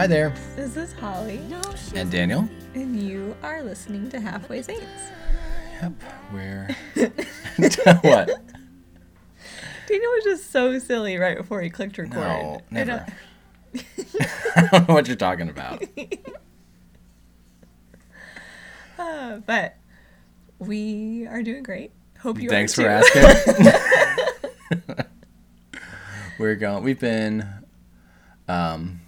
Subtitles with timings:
[0.00, 0.32] Hi there.
[0.56, 1.42] This is Holly,
[1.94, 2.48] And Daniel.
[2.72, 4.82] and you are listening to Halfway Saints.
[5.82, 5.92] Yep.
[6.32, 6.74] We're.
[8.00, 8.28] what?
[9.86, 12.14] Daniel was just so silly right before he clicked record.
[12.14, 13.06] No, I don't- never.
[14.56, 15.84] I don't know what you're talking about.
[18.98, 19.76] Uh, but
[20.58, 21.92] we are doing great.
[22.20, 22.52] Hope you are.
[22.52, 23.70] Thanks for asking.
[26.38, 26.84] We're going.
[26.84, 27.46] We've been
[28.48, 28.99] um,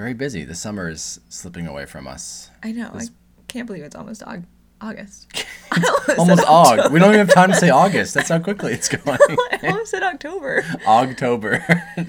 [0.00, 0.44] very busy.
[0.46, 2.48] The summer is slipping away from us.
[2.62, 2.90] I know.
[2.94, 3.04] I
[3.48, 4.46] can't believe it's almost Aug-
[4.80, 5.30] August.
[6.16, 6.90] Almost Aug.
[6.90, 8.14] We don't even have time to say August.
[8.14, 9.18] That's how quickly it's going.
[9.52, 10.64] I almost said October.
[10.86, 11.62] October.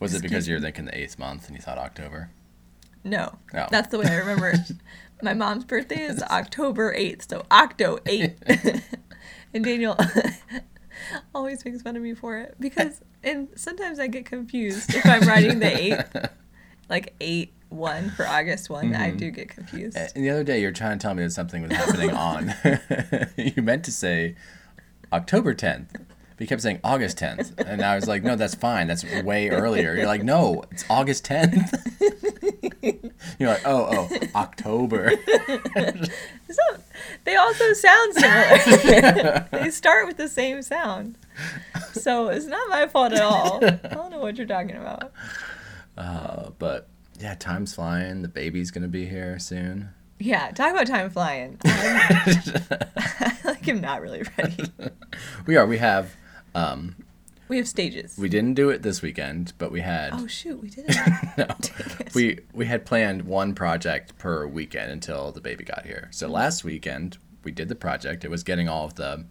[0.00, 2.30] Was it because you're thinking the eighth month and you thought October?
[3.02, 3.66] No, Oh.
[3.68, 4.60] that's the way I remember it.
[5.22, 8.32] My mom's birthday is October 8th, so Octo 8.
[9.54, 9.96] and Daniel
[11.34, 15.22] always makes fun of me for it because, and sometimes I get confused if I'm
[15.28, 16.30] writing the 8th,
[16.88, 19.16] like 8 1 for August one I Mm-hmm.
[19.16, 19.96] do get confused.
[20.14, 22.54] And the other day, you were trying to tell me that something was happening on.
[23.36, 24.36] you meant to say
[25.12, 25.86] October 10th.
[26.36, 27.58] But you kept saying August 10th.
[27.66, 28.88] And I was like, no, that's fine.
[28.88, 29.94] That's way earlier.
[29.94, 31.72] You're like, no, it's August 10th.
[33.38, 35.12] You're like, oh, oh, October.
[36.48, 36.80] So,
[37.24, 39.48] they also sound similar.
[39.52, 41.18] they start with the same sound.
[41.92, 43.64] So it's not my fault at all.
[43.64, 45.12] I don't know what you're talking about.
[45.98, 48.22] Uh, but yeah, time's flying.
[48.22, 49.90] The baby's going to be here soon.
[50.18, 51.58] Yeah, talk about time flying.
[51.64, 52.18] I'm,
[53.44, 54.64] like, I'm not really ready.
[55.46, 55.66] we are.
[55.66, 56.14] We have.
[56.56, 56.96] Um,
[57.48, 58.16] We have stages.
[58.18, 60.10] we didn't do it this weekend, but we had.
[60.14, 60.96] oh shoot, we did it.
[61.38, 61.46] no.
[62.00, 62.14] It.
[62.14, 66.08] We we had planned one project per weekend until the baby got here.
[66.12, 68.24] So last weekend we did the project.
[68.24, 69.24] It was getting all of the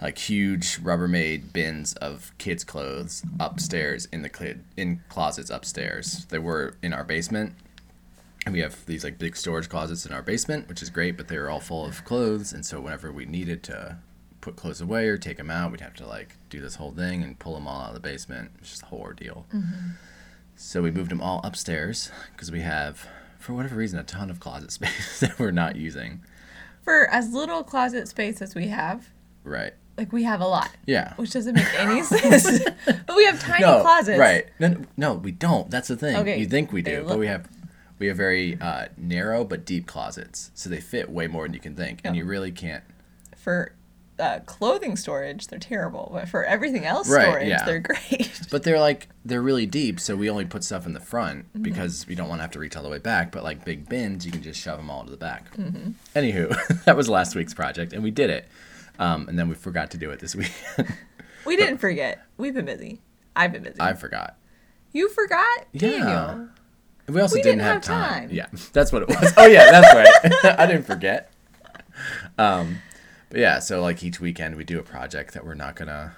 [0.00, 6.26] like huge Rubbermaid bins of kids' clothes upstairs in the cl- in closets upstairs.
[6.28, 7.54] They were in our basement.
[8.44, 11.26] And we have these like big storage closets in our basement, which is great, but
[11.28, 13.96] they were all full of clothes, and so whenever we needed to
[14.46, 17.22] put clothes away or take them out, we'd have to like do this whole thing
[17.22, 18.52] and pull them all out of the basement.
[18.60, 19.44] It's just a whole ordeal.
[20.54, 23.08] So we moved them all upstairs because we have,
[23.38, 26.22] for whatever reason, a ton of closet space that we're not using.
[26.82, 29.08] For as little closet space as we have,
[29.42, 29.74] Right.
[29.98, 31.14] like we have a lot, Yeah.
[31.16, 32.60] which doesn't make any sense.
[32.86, 34.18] but we have tiny no, closets.
[34.18, 34.46] Right.
[34.60, 35.70] No, no, no, we don't.
[35.70, 36.14] That's the thing.
[36.16, 37.48] Okay, You think we do, but we have
[37.98, 41.60] we have very uh, narrow but deep closets, so they fit way more than you
[41.60, 42.84] can think, and you really can't.
[43.36, 43.72] For
[44.18, 46.10] uh, clothing storage, they're terrible.
[46.12, 47.64] But for everything else Right, storage, yeah.
[47.64, 48.40] they're great.
[48.50, 51.62] But they're like they're really deep, so we only put stuff in the front Mm-hmm.
[51.62, 53.32] because we don't want to have to reach all the way back.
[53.32, 55.54] But like big bins, you can just shove them all to the back.
[55.56, 55.90] Mm-hmm.
[56.14, 58.48] Anywho, that was last week's project, and we did it.
[58.98, 60.52] Um, and then we forgot to do it this week.
[61.44, 62.24] We didn't forget.
[62.38, 63.00] We've been busy.
[63.36, 63.76] I've been busy.
[63.78, 64.36] I forgot.
[64.92, 65.90] you forgot, Yeah.
[65.90, 66.48] Daniel.
[67.08, 68.20] We also We didn't, didn't have, time.
[68.22, 68.28] time.
[68.32, 69.32] Yeah, that's what it was.
[69.36, 70.58] Oh yeah, that's right.
[70.58, 71.30] I didn't forget.
[72.36, 72.78] Um,
[73.30, 76.16] but yeah, so like each weekend we do a project that we're not gonna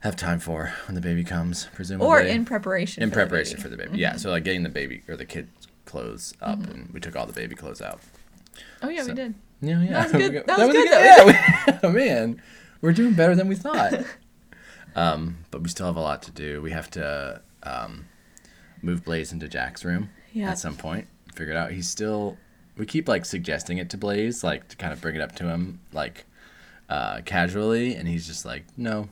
[0.00, 2.06] have time for when the baby comes, presumably.
[2.08, 3.02] Or in preparation.
[3.02, 3.62] in for the preparation baby.
[3.62, 3.98] for the baby.
[3.98, 5.48] Yeah, so like getting the baby or the kid
[5.84, 8.00] clothes up, and we took all the baby clothes out.
[8.82, 9.34] Oh yeah, So- we did.
[9.64, 9.92] Yeah, yeah.
[9.92, 12.42] That was good- We that was a good, Yeah, we, man,
[12.80, 13.94] we're doing better than we thought.
[14.96, 16.60] um, but we still have a lot to do.
[16.60, 18.06] We have to um,
[18.82, 20.50] move Blaze into Jack's room Yeah.
[20.50, 21.06] at some point.
[21.32, 21.70] Figure it out.
[21.70, 22.36] He's still.
[22.76, 25.44] We keep like suggesting it to Blaze, like to kind of bring it up to
[25.48, 26.24] him, like
[26.88, 29.08] uh, casually, and he's just like, no.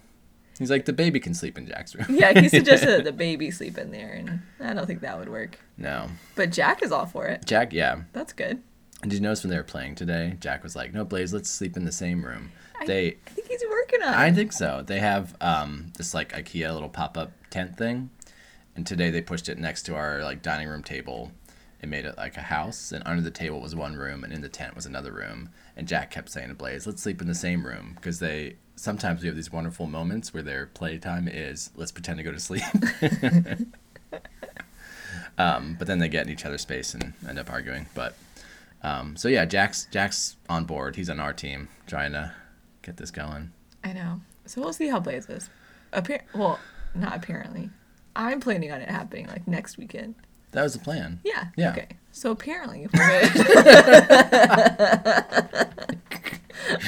[0.59, 2.06] He's like, the baby can sleep in Jack's room.
[2.10, 5.28] Yeah, he suggested that the baby sleep in there, and I don't think that would
[5.31, 5.59] work.
[5.78, 7.47] no, But Jack is all for it.
[7.47, 7.72] Jack.
[7.72, 8.03] Yeah.
[8.12, 8.62] That's good.
[9.03, 10.37] And did you notice when they were playing today?
[10.41, 13.49] Jack was like, "No, Blaze, let's sleep in the same room." I- They I think
[13.49, 14.12] he's working on.
[14.12, 14.16] It.
[14.19, 14.84] I think so.
[14.87, 18.10] They have um, this like IKEA little pop up tent thing,
[18.76, 21.32] and today they pushed it next to our like dining room table.
[21.82, 24.43] It made it like a house, and under the table was one room, and in
[24.43, 25.49] the tent was another room.
[25.77, 29.23] And Jack kept saying to Blaze, "Let's sleep in the same room," because they sometimes
[29.23, 32.62] we have these wonderful moments where their playtime is let's pretend to go to sleep.
[35.38, 37.87] um, but then they get in each other's space and end up arguing.
[37.94, 38.15] But
[38.82, 40.97] um, so yeah, Jack's Jack's on board.
[40.97, 42.32] He's on our team, trying to
[42.82, 43.53] get this going.
[43.85, 44.21] I know.
[44.47, 45.49] So we'll see how Blaze is.
[45.93, 46.59] Appar- well,
[46.94, 47.71] not apparently.
[48.17, 50.15] I'm planning on it happening like next weekend.
[50.52, 51.20] That was the plan.
[51.25, 51.47] Yeah.
[51.56, 51.70] Yeah.
[51.73, 51.88] Okay.
[52.12, 53.31] So apparently, we're gonna,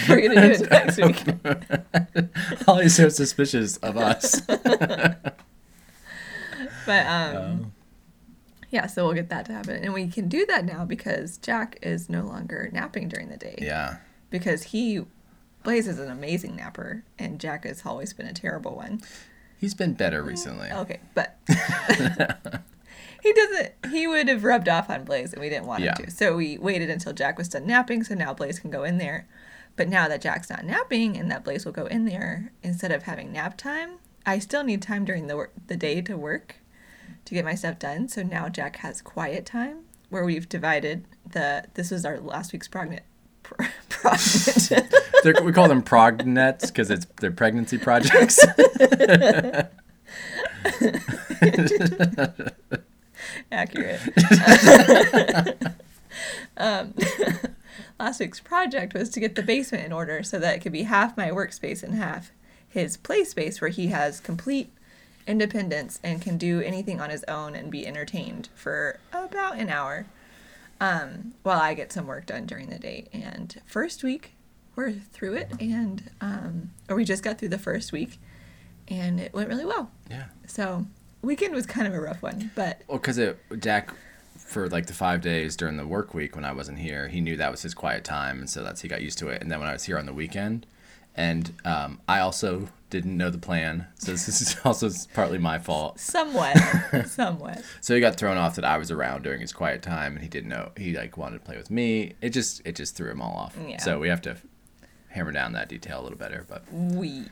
[0.08, 1.22] we're gonna do it next week.
[2.66, 4.42] Holly's so suspicious of us.
[6.84, 7.72] But um,
[8.70, 8.86] yeah.
[8.86, 12.10] So we'll get that to happen, and we can do that now because Jack is
[12.10, 13.54] no longer napping during the day.
[13.60, 13.98] yeah.
[14.30, 15.04] Because he,
[15.62, 19.00] Blaze is an amazing napper, and Jack has always been a terrible one.
[19.58, 20.70] He's been better recently.
[20.72, 21.38] Okay, but
[23.22, 23.72] he doesn't.
[23.90, 25.94] He would have rubbed off on Blaze, and we didn't want Yeah.
[25.98, 26.10] him to.
[26.10, 29.26] So we waited until Jack was done napping, so now Blaze can go in there.
[29.76, 33.04] But now that Jack's not napping, and that Blaze will go in there instead of
[33.04, 36.56] having nap time, I still need time during the work, the day to work
[37.24, 38.08] to get my stuff done.
[38.08, 41.64] So now Jack has quiet time where we've divided the.
[41.74, 43.02] This was our last week's pregnant.
[43.42, 43.66] Pro,
[45.44, 48.44] we call them prognets because it's they're pregnancy projects.
[53.50, 54.00] accurate.
[56.56, 56.94] um,
[58.00, 60.84] last week's project was to get the basement in order so that it could be
[60.84, 62.32] half my workspace and half
[62.68, 64.72] his play space where he has complete
[65.26, 70.06] independence and can do anything on his own and be entertained for about an hour
[70.80, 73.08] um, while I get some work done during the day.
[73.12, 74.32] And first week,
[74.74, 78.18] we're through it, and um, or we just got through the first week,
[78.88, 79.90] and it went really well.
[80.10, 80.24] yeah.
[80.46, 80.86] So
[81.22, 83.92] weekend was kind of a rough one, but Well, because it Jack
[84.36, 87.36] for like the five days during the work week when I wasn't here, he knew
[87.36, 89.42] that was his quiet time, and so that's he got used to it.
[89.42, 90.66] And then when I was here on the weekend,
[91.14, 95.98] and um, I also didn't know the plan, so this is also partly my fault.
[95.98, 96.56] somewhat,
[97.06, 97.62] somewhat.
[97.80, 100.28] So he got thrown off that I was around during his quiet time, and he
[100.28, 102.14] didn't know he like wanted to play with me.
[102.20, 103.56] It just it just threw him all off.
[103.66, 103.78] Yeah.
[103.78, 104.36] So we have to
[105.08, 107.24] hammer down that detail a little better, but We.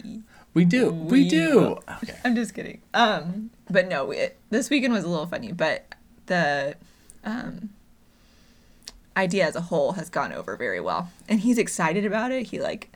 [0.54, 1.78] We do, we, We do.
[2.02, 2.16] Okay.
[2.24, 2.82] I'm just kidding.
[2.92, 5.94] Um, but no, it, this weekend was a little funny, but
[6.26, 6.74] the
[7.24, 7.70] um,
[9.16, 12.48] idea as a whole has gone over very well, and he's excited about it.
[12.48, 12.92] He like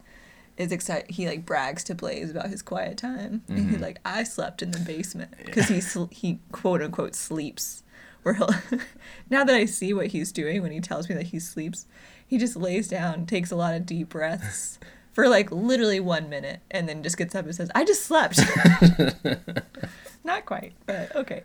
[0.57, 1.11] is excited.
[1.11, 4.73] He like brags to Blaze about his quiet time, and he's like, "I slept in
[4.73, 7.83] the basement because he sl- he quote unquote sleeps."
[8.23, 8.49] Where he'll
[9.31, 11.87] now that I see what he's doing when he tells me that he sleeps,
[12.27, 14.79] he just lays down, takes a lot of deep breaths
[15.15, 18.39] for like literally one minute, and then just gets up and says, "I just slept."
[20.25, 21.45] Not quite, but okay.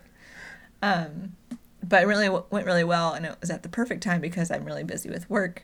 [0.82, 1.36] Um,
[1.82, 4.50] but it really w- went really well, and it was at the perfect time because
[4.50, 5.62] I'm really busy with work,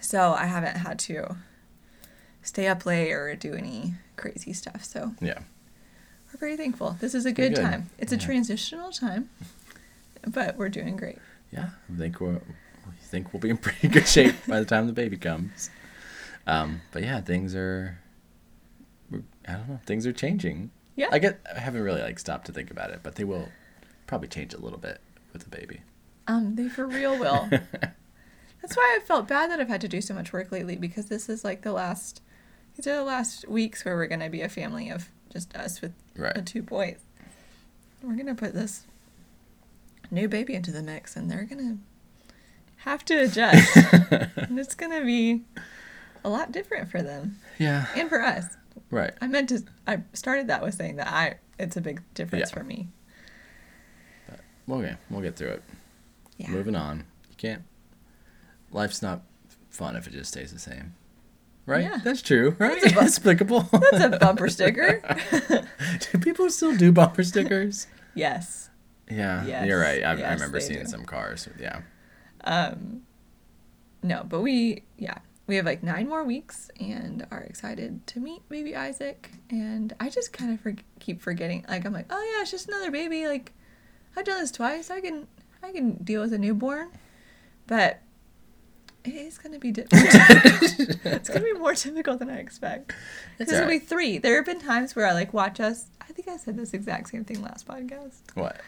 [0.00, 1.36] so I haven't had to
[2.42, 4.84] stay up late or do any crazy stuff.
[4.84, 5.38] So Yeah.
[6.32, 6.96] we're very thankful.
[7.00, 7.62] This is a good, good.
[7.62, 7.90] time.
[7.98, 9.30] It's a transitional time,
[10.26, 11.18] but we're doing great.
[11.52, 14.86] Yeah, I think we're, we think we'll be in pretty good shape by the time
[14.86, 15.70] the baby comes.
[16.46, 17.98] Um, but yeah, things are.
[19.12, 19.80] I don't know.
[19.86, 20.70] Things are changing.
[20.96, 21.08] Yeah.
[21.10, 21.40] I get.
[21.54, 23.48] I haven't really like stopped to think about it, but they will
[24.06, 25.00] probably change a little bit
[25.32, 25.80] with the baby.
[26.26, 27.48] Um, they for real will.
[28.62, 31.06] That's why I felt bad that I've had to do so much work lately because
[31.06, 32.22] this is like the last.
[32.76, 35.92] These are the last weeks where we're gonna be a family of just us with
[36.16, 36.34] Right.
[36.34, 36.98] the two boys.
[38.02, 38.84] We're gonna put this
[40.10, 41.78] new baby into the mix, and they're gonna
[42.78, 43.76] have to adjust,
[44.36, 45.42] and it's gonna be
[46.24, 47.86] a lot different for them Yeah.
[47.96, 48.44] and for us.
[48.90, 49.12] Right.
[49.20, 49.62] I meant to.
[49.86, 51.36] I started that with saying that I.
[51.58, 52.58] It's a big difference Yeah.
[52.58, 52.88] for me.
[54.70, 55.62] Okay, we'll get through it.
[56.38, 56.50] Yeah.
[56.50, 57.04] Moving on.
[57.28, 57.62] You can't.
[58.70, 59.22] Life's not
[59.68, 60.94] fun if it just stays the same.
[61.66, 61.82] Right?
[61.84, 61.98] Yeah.
[62.02, 62.80] That's true, right?
[62.80, 63.18] That's a bu- That's
[63.58, 63.60] applicable.
[63.90, 65.02] That's a bumper sticker.
[66.12, 67.86] do people still do bumper stickers?
[68.14, 68.68] yes.
[69.12, 70.04] Yeah, Yes, you're right.
[70.04, 70.86] I, I remember seeing do.
[70.86, 71.48] some cars.
[71.58, 71.80] Yeah.
[72.44, 73.02] Um,
[74.04, 75.18] no, but we, yeah,
[75.50, 79.30] we have like nine more weeks and are excited to meet baby Isaac.
[79.50, 81.64] And I just kind of for- keep forgetting.
[81.68, 83.26] Like I'm like, oh yeah, it's just another baby.
[83.26, 83.52] Like
[84.16, 84.90] I've done this twice.
[84.90, 85.26] I can,
[85.62, 86.88] I can deal with a newborn.
[87.66, 88.00] But
[89.04, 90.06] it is gonna be different.
[91.04, 92.92] it's gonna be more difficult than I expect.
[93.38, 94.18] Because it'll be three.
[94.18, 95.86] There have been times where I like watch us.
[96.00, 98.60] I think I said this exact same thing last podcast What?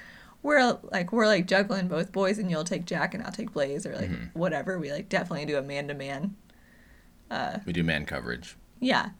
[0.44, 3.84] we're like we're like juggling both boys and you'll take Jack and I'll take Blaze
[3.86, 4.38] or like Mm-hmm.
[4.38, 4.78] whatever.
[4.78, 6.34] We like definitely do a man to man.
[7.66, 8.56] We do man coverage.
[8.80, 9.10] Yeah.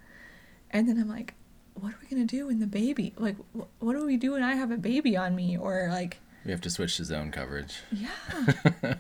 [0.71, 1.35] And then I'm like,
[1.75, 4.43] what are we gonna do when the baby like wh- what do we do when
[4.43, 7.77] I have a baby on me or like We have to switch to zone coverage.
[7.93, 8.09] yeah.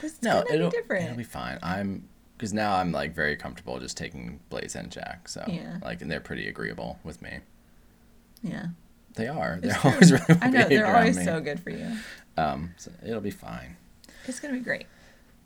[0.00, 1.04] this No, it'll, be different.
[1.06, 1.58] it'll be fine.
[1.62, 5.28] I'm because now I'm like very comfortable just taking Blaze and Jack.
[5.28, 5.78] So Yeah.
[5.82, 7.38] like, and they're pretty agreeable with me.
[8.42, 8.66] yeah.
[9.14, 9.58] They are.
[9.62, 9.90] They're true.
[9.92, 11.24] always really I know they're always me.
[11.24, 11.90] so good for you.
[12.36, 13.76] Um, so it'll be fine.
[14.26, 14.84] It's gonna be great.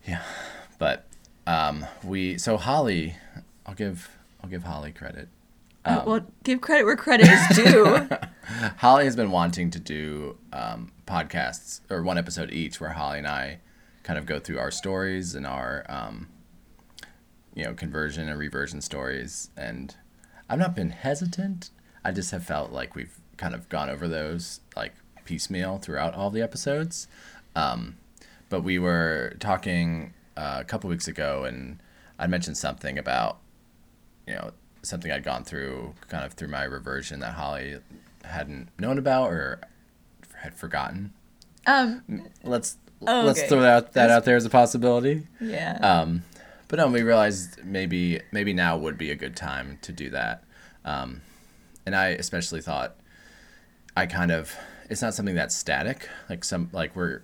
[0.09, 0.23] Yeah,
[0.81, 1.07] but
[1.51, 3.17] um, we so Holly,
[3.67, 4.09] I'll give
[4.43, 5.29] I'll give Holly credit.
[5.85, 8.09] Uh, well, give credit where credit is due.
[8.77, 13.27] Holly has been wanting to do um, podcasts or one episode each where Holly and
[13.27, 13.59] I
[14.05, 16.29] kind of go through our stories and our um,
[17.55, 19.97] you know conversion and reversion stories and
[20.49, 21.71] I've not been hesitant.
[22.05, 24.93] I just have felt like we've kind of gone over those like
[25.25, 27.09] piecemeal throughout all the episodes.
[27.57, 27.97] Um,
[28.49, 31.81] but we were talking uh, a couple weeks ago and
[32.19, 33.39] I mentioned something about
[34.27, 37.79] you know something I'd gone through kind of through my reversion that Holly
[38.25, 39.61] hadn't known about or
[40.37, 41.13] had forgotten.
[41.67, 42.03] Um,
[42.43, 43.49] Let's Oh, let's okay.
[43.49, 45.27] throw that that out there as a possibility.
[45.41, 45.79] yeah.
[45.81, 46.23] Um,
[46.69, 50.45] but no, we realized maybe maybe now would be a good time to do that.
[50.85, 51.23] Um,
[51.87, 52.97] and I especially thought
[53.97, 54.55] I kind of
[54.91, 56.09] it's not something that's static.
[56.29, 57.23] Like some like we're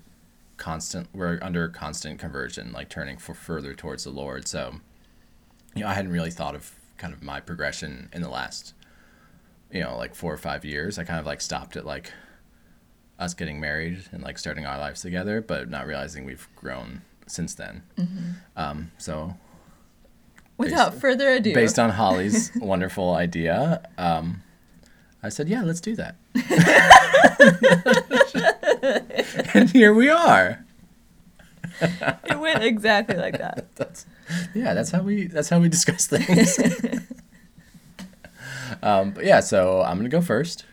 [0.57, 4.49] constant we're under constant conversion, like turning for further towards the Lord.
[4.49, 4.77] So
[5.75, 8.73] you know, I hadn't really thought of kind of my progression in the last
[9.71, 10.99] you know, like four or five years.
[10.99, 12.13] I kind of like stopped at like
[13.19, 17.55] us getting married and like starting our lives together, but not realizing we've grown since
[17.55, 17.83] then.
[18.57, 19.35] Um, so
[20.57, 24.43] Without based- further ado, based on Holly's wonderful idea, um,
[25.23, 26.15] I said, "Yeah, let's do that."
[29.55, 30.65] and here we are.
[31.81, 33.67] it went exactly like that.
[33.77, 34.07] That's
[34.55, 34.75] yeah.
[34.75, 35.27] That's how we.
[35.27, 36.59] That's how we discuss things.
[38.83, 40.65] um, but yeah, so I'm gonna go 1st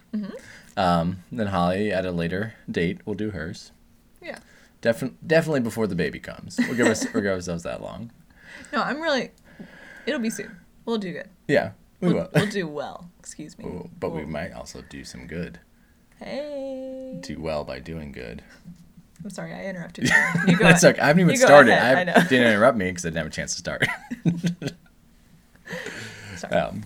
[0.75, 3.71] Um, then Holly, at a later date, will do hers.
[4.21, 4.39] Yeah.
[4.81, 6.57] Definitely, definitely before the baby comes.
[6.57, 8.11] We'll give us, we'll give ourselves that long.
[8.73, 9.31] No, I'm really.
[10.05, 10.57] It'll be soon.
[10.85, 11.29] We'll do good.
[11.47, 12.29] Yeah, we We'll, will.
[12.35, 13.09] we'll do well.
[13.19, 13.65] Excuse me.
[13.99, 15.59] But we We'll- might also do some good.
[16.23, 17.17] Hey.
[17.21, 18.41] Do well by doing good.
[19.23, 20.15] I'm sorry, I interrupted you.
[20.47, 20.99] You go That's okay.
[20.99, 21.71] I haven't even started.
[21.71, 22.29] ahead, I, I know.
[22.29, 23.85] didn't interrupt me because I didn't have a chance to start.
[26.37, 26.53] Sorry.
[26.53, 26.83] um,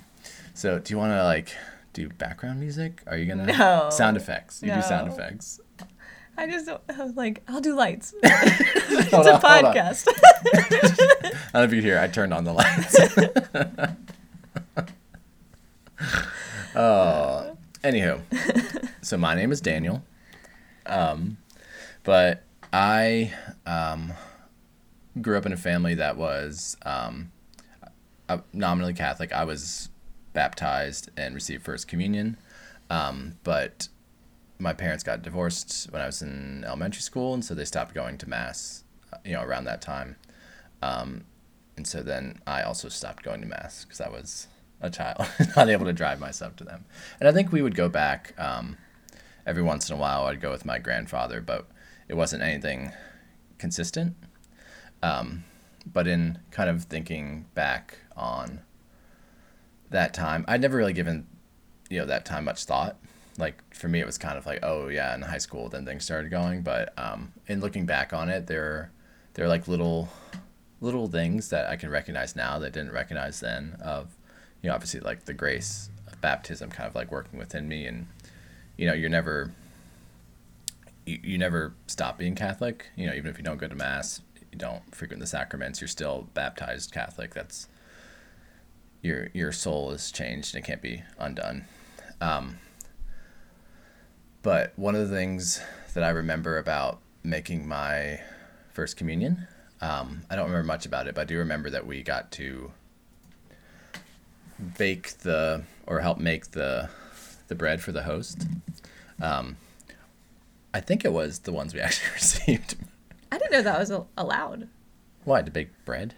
[0.53, 1.49] so, do you want to like
[1.93, 3.01] do background music?
[3.07, 3.89] Are you gonna No.
[3.91, 4.61] sound effects?
[4.61, 5.59] You do sound effects.
[6.37, 8.13] I just don't, I was like, I'll do lights.
[8.23, 10.07] It's on, a podcast.
[10.09, 11.97] I don't know if you hear.
[11.99, 12.95] I turned on the lights.
[16.75, 18.21] oh, anywho,
[19.01, 20.03] so my name is Daniel,
[20.85, 21.37] um,
[22.03, 22.43] but
[22.73, 23.33] I
[23.65, 24.13] um,
[25.21, 27.31] grew up in a family that was um,
[28.53, 29.31] nominally Catholic.
[29.31, 29.89] I was
[30.33, 32.37] baptized and received First Communion,
[32.89, 33.87] um, but
[34.59, 38.17] my parents got divorced when I was in elementary school, and so they stopped going
[38.17, 38.83] to mass.
[39.13, 40.15] uh, You know, around that time.
[40.81, 41.25] Um,
[41.75, 44.47] and so then I also stopped going to mass because I was
[44.81, 46.85] a child, not able to drive myself to them.
[47.19, 48.77] And I think we would go back um,
[49.45, 50.25] every once in a while.
[50.25, 51.67] I'd go with my grandfather, but
[52.07, 52.91] it wasn't anything
[53.57, 54.15] consistent.
[55.01, 55.43] Um,
[55.85, 58.61] but in kind of thinking back on
[59.89, 61.27] that time, I'd never really given
[61.89, 62.97] you know that time much thought.
[63.37, 66.03] Like for me, it was kind of like, oh yeah, in high school, then things
[66.03, 66.63] started going.
[66.63, 68.91] But um, in looking back on it, there,
[69.33, 70.09] there are like little
[70.81, 74.15] little things that I can recognize now that I didn't recognize then of,
[74.61, 78.07] you know, obviously like the grace of baptism kind of like working within me and,
[78.77, 79.51] you know, you're never,
[81.05, 84.21] you, you never stop being Catholic, you know, even if you don't go to mass,
[84.51, 87.33] you don't frequent the sacraments, you're still baptized Catholic.
[87.33, 87.67] That's,
[89.01, 91.65] your, your soul is changed and it can't be undone.
[92.19, 92.57] Um,
[94.41, 95.61] but one of the things
[95.93, 98.21] that I remember about making my
[98.73, 99.47] first communion
[99.81, 102.71] um, I don't remember much about it, but I do remember that we got to
[104.77, 106.89] bake the or help make the
[107.47, 108.45] the bread for the host.
[109.21, 109.57] Um,
[110.73, 112.75] I think it was the ones we actually received.
[113.31, 114.67] I didn't know that was al- allowed.
[115.23, 116.15] Why to bake bread?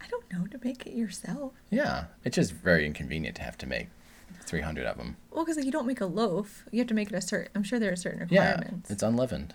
[0.00, 1.52] I don't know to make it yourself.
[1.70, 3.88] Yeah, it's just very inconvenient to have to make
[4.46, 5.16] three hundred of them.
[5.30, 6.64] Well, because like, you don't make a loaf.
[6.70, 7.50] You have to make it a certain.
[7.54, 8.88] I'm sure there are certain requirements.
[8.90, 9.54] Yeah, it's unleavened.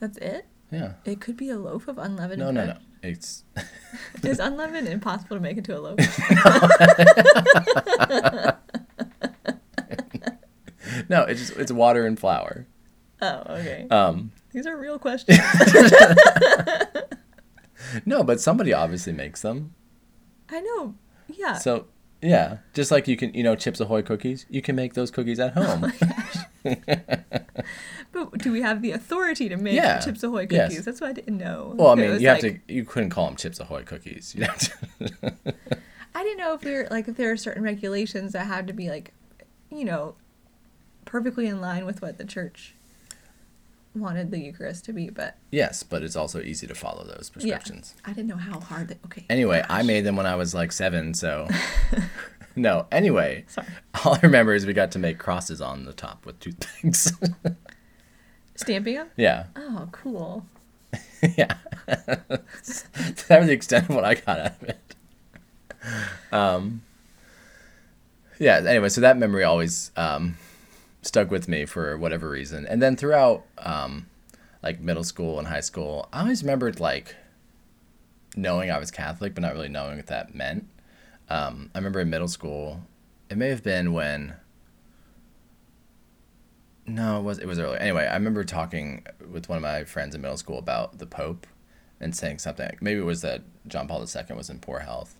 [0.00, 0.46] That's it.
[0.70, 0.94] Yeah.
[1.04, 2.76] It could be a loaf of unleavened No, no, no.
[3.10, 3.44] It's
[4.22, 5.98] Is unleavened impossible to make into a loaf?
[11.08, 11.22] no.
[11.22, 12.66] It's just it's water and flour.
[13.22, 13.86] oh, okay.
[13.90, 15.38] Um, These are real questions.
[18.06, 19.74] no, but somebody obviously makes them.
[20.48, 20.94] I know.
[21.28, 21.54] Yeah.
[21.54, 21.86] So
[22.22, 25.38] yeah, just like you can, you know, Chips Ahoy cookies, you can make those cookies
[25.38, 25.92] at home.
[28.24, 30.00] But do we have the authority to make Yeah.
[30.00, 30.70] Chips Ahoy Yes.
[30.70, 30.84] cookies?
[30.84, 31.74] That's what I didn't know.
[31.76, 32.72] well, I mean, you have like- to.
[32.74, 34.34] You couldn't call them Chips Ahoy cookies.
[34.34, 35.34] You have to.
[36.14, 38.88] I didn't know if there like if there are certain regulations that had to be
[38.88, 39.12] like,
[39.70, 40.14] you know,
[41.04, 42.74] perfectly in line with what the church
[43.94, 45.10] wanted the Eucharist to be.
[45.10, 47.94] But yes, but it's also easy to follow those yeah, prescriptions.
[48.04, 48.88] I didn't know how hard.
[48.88, 49.26] They, okay.
[49.28, 51.48] Anyway, I made them when I was like seven, so.
[52.56, 52.86] no.
[52.90, 53.66] Anyway, Sorry.
[54.04, 57.12] all I remember is we got to make crosses on the top with toothpicks.
[58.56, 59.10] Stamping them.
[59.16, 60.46] yeah, Oh, cool.
[61.36, 61.56] yeah.
[61.86, 62.32] that
[63.30, 64.78] was the extent of what I got out of it.
[66.32, 66.82] Um.
[68.38, 68.56] Yeah.
[68.66, 70.36] Anyway, so that memory always um,
[71.02, 74.06] stuck with me for whatever reason, and then throughout um,
[74.62, 77.14] like middle school and high school, I always remembered like
[78.36, 80.66] knowing I was Catholic, but not really knowing what that meant.
[81.28, 82.82] um, I remember in middle school,
[83.30, 84.34] it may have been when.
[86.86, 87.78] No, it was it was early.
[87.78, 91.46] Anyway, I remember talking with one of my friends in middle school about the Pope,
[92.00, 92.66] and saying something.
[92.66, 95.18] like- Maybe it was that John Paul II was in poor health,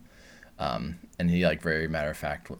[0.59, 2.51] um, and he like very matter of fact,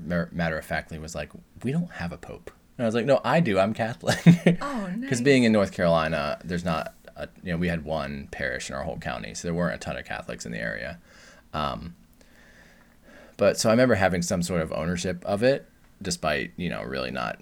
[0.00, 1.30] matter of factly was like,
[1.62, 3.58] "We don't have a Pope." And I was like, "No, I do.
[3.58, 4.18] I'm Catholic."
[4.60, 5.20] Oh, Because nice.
[5.20, 8.82] being in North Carolina, there's not, a, you know, we had one parish in our
[8.82, 10.98] whole county, so there weren't a ton of Catholics in the area.
[11.54, 11.94] Um,
[13.36, 15.68] but so I remember having some sort of ownership of it,
[16.02, 17.40] despite you know really not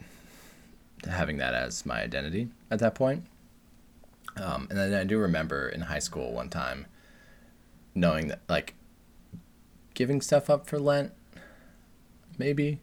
[1.06, 3.24] having that as my identity at that point.
[4.36, 6.86] Um, and then I do remember in high school one time
[7.94, 8.74] knowing that like
[9.94, 11.12] giving stuff up for Lent,
[12.38, 12.80] maybe.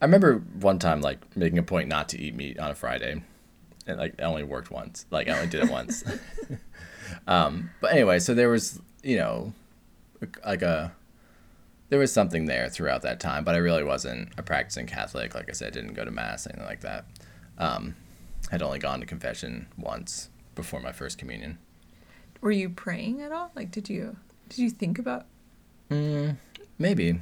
[0.00, 3.22] I remember one time like making a point not to eat meat on a Friday,
[3.86, 5.06] and like it only worked once.
[5.10, 6.04] Like I only did it once.
[7.26, 9.52] um, but anyway, so there was you know
[10.44, 10.92] like a
[11.88, 15.34] there was something there throughout that time, but I really wasn't a practicing Catholic.
[15.34, 17.04] Like I said, didn't go to mass anything like that.
[17.58, 17.96] Um,
[18.50, 21.58] had only gone to confession once before my first communion.
[22.40, 23.50] Were you praying at all?
[23.56, 24.16] Like, did you
[24.48, 25.26] did you think about?
[25.90, 26.36] Mm,
[26.78, 27.20] maybe.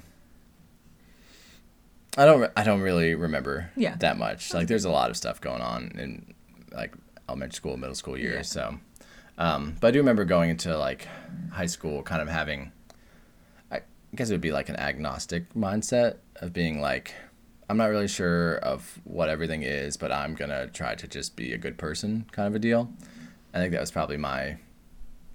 [2.17, 2.41] I don't.
[2.41, 3.97] re- I don't really remember Yeah.
[3.97, 4.55] that much.
[4.55, 6.35] Like, there's a lot of stuff going on in
[6.73, 6.95] like
[7.29, 8.55] elementary school, middle school years.
[8.55, 8.63] Yeah.
[8.71, 8.79] So,
[9.39, 11.09] um, but I do remember going into like
[11.53, 12.71] high school, kind of having.
[13.71, 13.81] I
[14.15, 17.15] guess it would be like an agnostic mindset of being like,
[17.69, 21.53] I'm not really sure of what everything is, but I'm gonna try to just be
[21.53, 22.91] a good person, kind of a deal.
[23.53, 24.59] I think that was probably my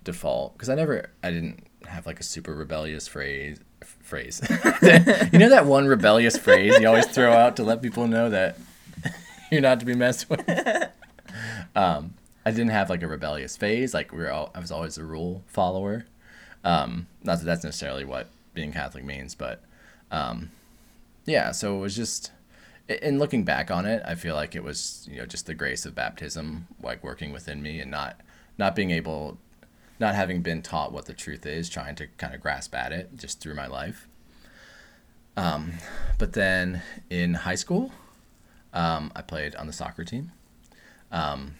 [0.03, 3.59] default because I never, I didn't have like a super rebellious phrase.
[4.01, 4.41] Phrase,
[5.31, 8.57] you know that one rebellious phrase you always throw out to let people know that
[9.51, 10.45] you're not to be messed with.
[11.75, 13.93] Um, I didn't have like a rebellious phase.
[13.93, 16.05] Like we were, all, I was always a rule follower.
[16.63, 19.63] Um, not that that's necessarily what being Catholic means, but
[20.11, 20.49] um,
[21.29, 21.51] yeah.
[21.51, 22.31] So it was just,
[22.87, 25.85] in looking back on it, I feel like it was you know just the grace
[25.85, 28.19] of baptism, like working within me, and not
[28.57, 29.37] not being able,
[29.99, 33.15] not having been taught what the truth is, trying to kind of grasp at it
[33.15, 34.07] just through my life.
[35.37, 35.73] Um,
[36.17, 37.91] but then in high school,
[38.73, 40.31] um, I played on the soccer team.
[41.11, 41.55] Um,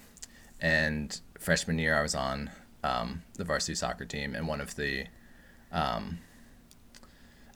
[0.60, 2.52] and freshman year, I was on
[2.84, 5.06] um, the varsity soccer team, and one of the,
[5.72, 6.20] um,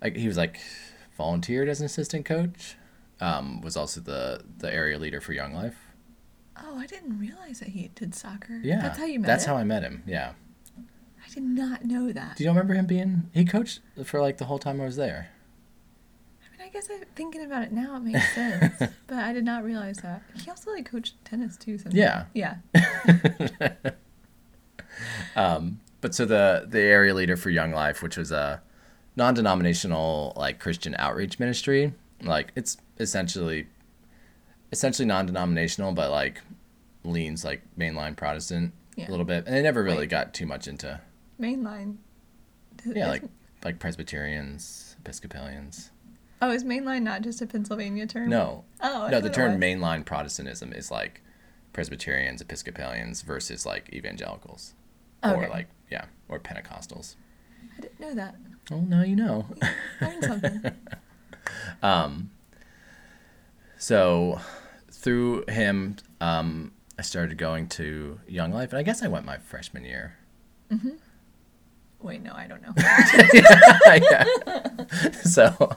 [0.01, 0.59] like he was like
[1.17, 2.75] volunteered as an assistant coach.
[3.21, 5.77] Um, was also the the area leader for Young Life.
[6.61, 8.59] Oh, I didn't realize that he did soccer.
[8.63, 9.27] Yeah, that's how you met.
[9.27, 9.53] That's him?
[9.53, 10.03] how I met him.
[10.05, 10.33] Yeah.
[10.77, 12.35] I did not know that.
[12.35, 13.29] Do you remember him being?
[13.33, 15.29] He coached for like the whole time I was there.
[16.41, 18.75] I mean, I guess I, thinking about it now, it makes sense.
[19.07, 21.77] but I did not realize that he also like coached tennis too.
[21.77, 21.95] Sometimes.
[21.95, 22.25] Yeah.
[22.33, 22.57] Yeah.
[25.35, 28.61] Um, but so the the area leader for Young Life, which was a
[29.15, 33.67] non-denominational like Christian outreach ministry, like it's essentially
[34.71, 36.41] essentially non-denominational, but like
[37.03, 39.09] leans like mainline Protestant Yeah.
[39.09, 40.99] a little bit, and they never really got too much into
[41.39, 41.97] Mainline.
[42.85, 43.23] yeah like
[43.63, 45.91] like Presbyterians, Episcopalians.
[46.41, 48.27] Oh, is mainline not just a Pennsylvania term?
[48.29, 51.21] No, Oh, I no, the term mainline Protestantism is like
[51.71, 54.73] Presbyterians, Episcopalians versus like evangelicals,
[55.23, 57.15] or like yeah, or Pentecostals.
[57.77, 58.35] I didn't know that.
[58.71, 59.45] Oh, now you know.
[60.01, 60.61] Learned something.
[61.81, 62.29] Um,
[63.77, 64.39] so
[64.89, 69.37] through him, um, I started going to Young Life, and I guess I went my
[69.37, 70.15] freshman year.
[72.01, 72.73] Wait, no, I don't know.
[74.11, 74.25] yeah.
[75.23, 75.75] So,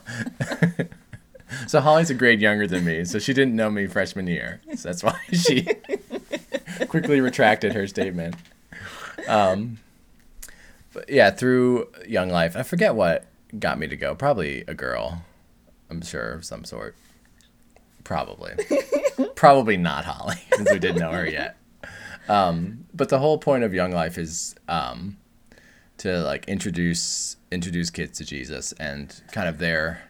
[1.67, 4.61] so Holly's a grade younger than me, so she didn't know me freshman year.
[4.77, 5.67] So that's why she
[6.89, 8.37] quickly retracted her statement.
[9.27, 9.79] Um,
[10.97, 13.27] but yeah, through Young Life, I forget what
[13.59, 14.15] got me to go.
[14.15, 15.27] Probably a girl,
[15.91, 16.97] I'm sure of some sort.
[18.03, 18.55] Probably,
[19.35, 21.59] probably not Holly, since we didn't know her yet.
[22.31, 25.19] Um, but the whole point of Young Life is um,
[25.99, 30.01] to like introduce introduce kids to Jesus, and kind of their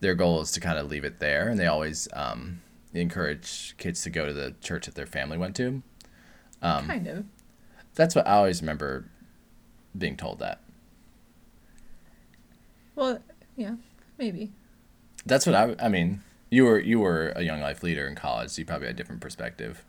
[0.00, 2.62] their goal is to kind of leave it there, and they always um,
[2.94, 5.82] encourage kids to go to the church that their family went to.
[6.62, 7.24] Um, kind of.
[7.94, 9.04] That's what I always remember
[9.96, 10.60] being told that.
[12.94, 13.20] Well,
[13.56, 13.76] yeah,
[14.18, 14.50] maybe.
[15.26, 15.74] That's what I.
[15.80, 18.86] I mean, you were you were a young life leader in college, so you probably
[18.86, 19.84] had a different perspective.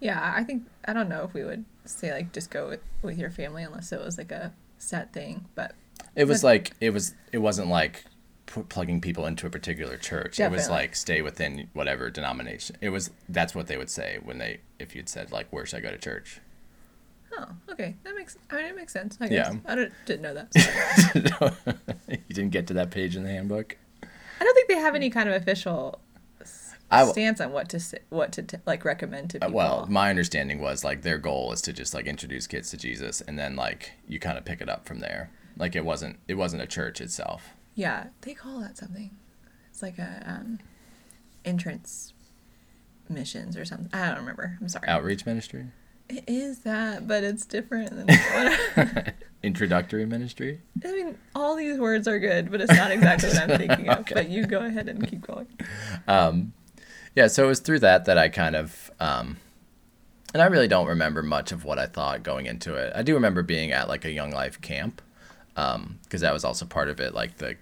[0.00, 3.18] Yeah, I think I don't know if we would say like just go with with
[3.18, 5.74] your family unless it was like a set thing, but
[6.14, 7.14] It was But- like it was.
[7.32, 8.04] It wasn't like
[8.46, 10.40] p- plugging people into a particular church.
[10.40, 12.76] It was like stay within whatever denomination.
[12.80, 13.10] It was.
[13.28, 15.90] That's what they would say when they if you'd said like where should I go
[15.90, 16.40] to church.
[17.38, 17.94] Oh, okay.
[18.04, 18.36] That makes.
[18.50, 19.18] I mean, it makes sense.
[19.20, 19.52] I Yeah.
[19.66, 19.74] I
[20.06, 21.54] didn't know that.
[22.08, 23.76] you didn't get to that page in the handbook.
[24.02, 26.00] I don't think they have any kind of official
[26.40, 29.56] s- I w- stance on what to what to t- like recommend to Uh, people.
[29.56, 33.20] Well, my understanding was like their goal is to just like introduce kids to Jesus,
[33.22, 35.30] and then like you kind of pick it up from there.
[35.56, 37.50] Like it wasn't it wasn't a church itself.
[37.74, 39.10] yeah, they call that something.
[39.70, 40.58] It's like a um,
[41.44, 42.12] entrance
[43.08, 43.90] missions or something.
[43.92, 44.56] I don't remember.
[44.60, 44.88] I'm sorry.
[44.88, 45.66] Outreach ministry,
[46.08, 50.60] It is that, but it's different than introductory ministry.
[50.84, 53.98] I mean, all these words are good, but it's not exactly what I'm thinking of.
[54.00, 54.14] Okay.
[54.14, 55.48] But you go ahead and keep going.
[56.06, 56.52] Um,
[57.16, 59.38] yeah, so it was through that that I kind of, um,
[60.32, 62.92] and I really don't remember much of what I thought going into it.
[62.94, 65.02] I do remember being at like a Young Life camp,
[65.54, 67.56] because that was also part of it, like the,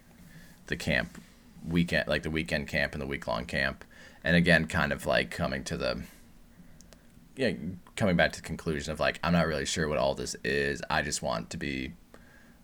[0.66, 1.20] the camp
[1.66, 3.84] weekend, like the weekend camp and the week long camp,
[4.24, 6.02] and again, kind of like coming to the,
[7.36, 7.52] yeah,
[7.96, 10.82] coming back to the conclusion of like I'm not really sure what all this is.
[10.88, 11.94] I just want to be,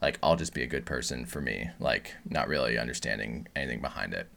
[0.01, 4.15] like, I'll just be a good person for me, like not really understanding anything behind
[4.15, 4.29] it.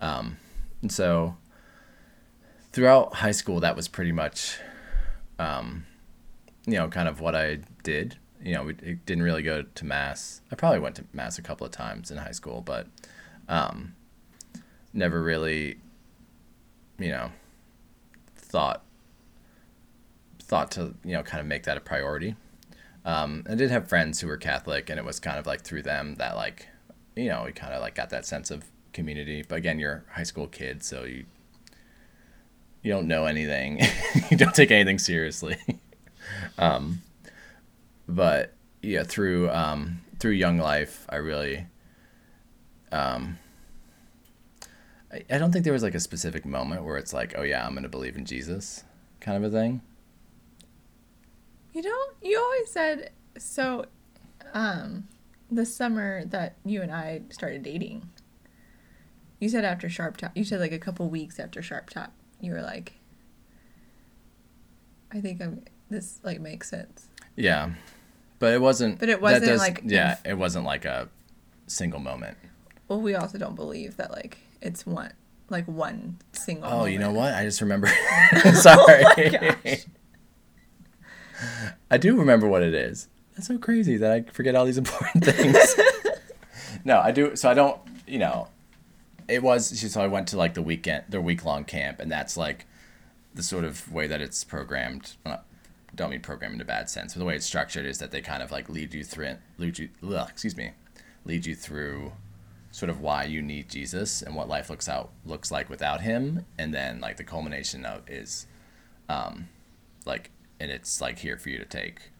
[0.00, 0.38] Um,
[0.82, 1.36] and so
[2.72, 4.58] throughout high school, that was pretty much,
[5.38, 5.86] um,
[6.66, 8.16] you know, kind of what I did.
[8.42, 10.40] You know, we didn't really go to mass.
[10.52, 12.86] I probably went to mass a couple of times in high school, but
[13.48, 13.94] um,
[14.92, 15.78] never really,
[16.98, 17.30] you know,
[18.36, 18.85] thought
[20.46, 22.36] thought to you know kind of make that a priority.
[23.04, 25.82] Um, I did have friends who were Catholic, and it was kind of like through
[25.82, 26.66] them that like,
[27.14, 29.44] you know, we kind of like got that sense of community.
[29.48, 31.24] But again, you're a high school kid, so you
[32.82, 33.80] you don't know anything.
[34.30, 35.56] you don't take anything seriously.
[36.58, 37.02] um,
[38.08, 41.66] but yeah, through um, through Young Life, I really
[42.92, 43.38] um,
[45.12, 47.66] I, I don't think there was like a specific moment where it's like, oh yeah,
[47.66, 48.84] I'm gonna believe in Jesus,
[49.20, 49.82] kind of a thing.
[51.76, 53.84] You know, you always said so.
[54.54, 55.08] Um,
[55.50, 58.08] the summer that you and I started dating,
[59.40, 60.32] you said after Sharp Top.
[60.34, 62.94] You said like a couple weeks after Sharp Top, you were like,
[65.12, 67.72] "I think I'm this like makes sense." Yeah,
[68.38, 68.98] but it wasn't.
[68.98, 71.10] But it wasn't, like, Yeah, it wasn't like a
[71.66, 72.38] single moment.
[72.88, 75.12] Well, we also don't believe that like it's one
[75.50, 76.70] like one single.
[76.72, 77.34] Oh, you know what?
[77.34, 77.88] I just remember.
[78.54, 79.04] Sorry.
[79.04, 79.76] Oh.
[81.90, 83.08] I do remember what it is.
[83.34, 85.76] That's so crazy that I forget all these important things.
[86.84, 87.36] no, I do.
[87.36, 87.80] So I don't.
[88.06, 88.48] You know,
[89.28, 89.78] it was.
[89.92, 92.66] So I went to like the weekend, their week long camp, and that's like
[93.34, 95.16] the sort of way that it's programmed.
[95.24, 95.42] Well,
[95.94, 98.20] don't mean programmed in a bad sense, but the way it's structured is that they
[98.20, 99.36] kind of like lead you through.
[99.58, 99.88] Lead you.
[100.02, 100.70] Ugh, excuse me.
[101.24, 102.12] Lead you through
[102.76, 106.44] sort of why you need Jesus and what life looks out looks like without him
[106.58, 108.46] and then like the culmination of is
[109.08, 109.48] um
[110.04, 112.10] like and it's like here for you to take.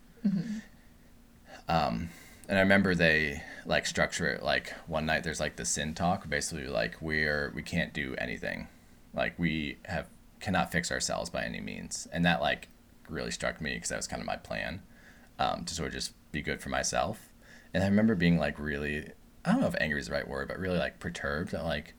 [1.68, 2.10] Um
[2.48, 6.28] and i remember they like structure it like one night there's like the sin talk
[6.28, 8.68] basically like we're we can't do anything.
[9.14, 10.06] Like we have
[10.40, 12.06] cannot fix ourselves by any means.
[12.12, 12.68] And that like
[13.08, 14.82] really struck me because that was kind of my plan
[15.38, 17.30] um, to sort of just be good for myself.
[17.74, 19.10] And i remember being like really
[19.44, 21.94] i don't know if angry is the right word but really like perturbed I'm like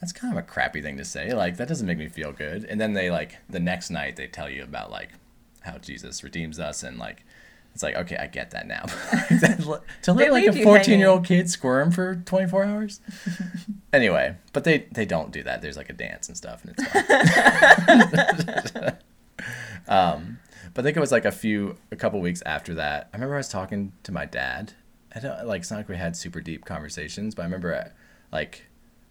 [0.00, 1.34] that's kind of a crappy thing to say.
[1.34, 2.64] Like that doesn't make me feel good.
[2.64, 5.10] And then they like the next night they tell you about like
[5.60, 7.24] how jesus redeems us and like
[7.72, 8.84] it's like okay i get that now.
[10.02, 13.00] To let like a 14 year old kid squirm for 24 hours?
[13.92, 15.62] Anyway but they they don't do that.
[15.62, 18.96] There's like a dance and stuff and it's fun.
[19.88, 20.38] Um
[20.72, 23.34] but i think it was like a few a couple weeks after that i remember
[23.34, 24.72] i was talking to my dad.
[25.14, 27.88] I don't like it's not like we had super deep conversations but i remember uh,
[28.32, 28.66] like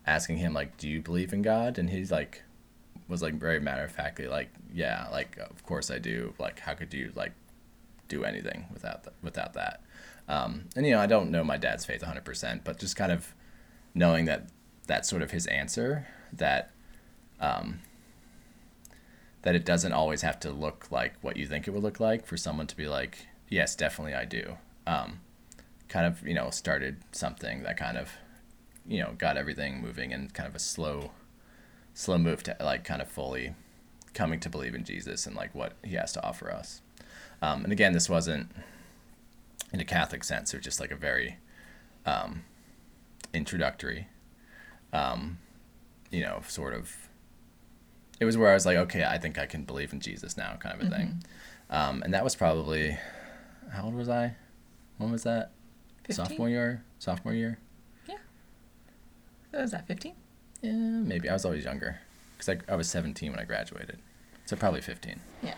[0.08, 1.78] asking him like do you believe in god?
[1.78, 2.44] And he's like
[3.10, 6.74] was like very matter of factly like yeah like of course i do like how
[6.74, 7.34] could you like
[8.08, 9.82] do anything without th- without that?
[10.28, 13.34] Um, and you know i don't know my dad's faith 100% but just kind of
[13.94, 14.48] knowing that
[14.88, 16.72] that's sort of his answer that
[17.40, 17.80] um,
[19.42, 22.26] that it doesn't always have to look like what you think it would look like
[22.26, 24.58] for someone to be like yes definitely i do.
[24.86, 25.22] Um,
[25.90, 28.12] kind of you know started something that kind of
[28.88, 31.12] you know got everything moving in kind of a slow
[31.94, 33.54] slow move to like kind of fully
[34.14, 36.82] coming to believe in jesus and like what he has to offer us.
[37.42, 38.52] Um, and again this wasn't
[39.72, 41.38] in a catholic sense it was just like a very
[42.06, 42.44] um,
[43.34, 44.08] introductory
[44.94, 45.38] um,
[46.12, 46.96] you know sort of
[48.20, 50.56] it was where i was like okay i think i can believe in jesus now
[50.60, 51.24] kind of a thing.
[51.70, 52.98] Um, and that was probably
[53.72, 54.36] how old was i?
[54.98, 55.52] When was that?
[56.08, 56.16] 15?
[56.16, 56.84] sophomore year?
[56.98, 57.60] Sophomore year?
[59.52, 60.14] What was that 15?
[60.62, 62.00] Yeah maybe i was always younger
[62.38, 64.00] because I, I was 17 when i graduated
[64.46, 65.54] so probably 15 Yeah.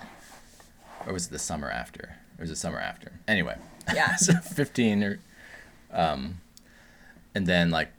[1.08, 2.18] or was it the summer after?
[2.38, 3.14] It was the summer after.
[3.28, 3.56] Anyway,
[3.94, 4.16] Yeah.
[4.18, 5.20] so 15 or,
[5.94, 6.42] um,
[7.34, 7.90] and then like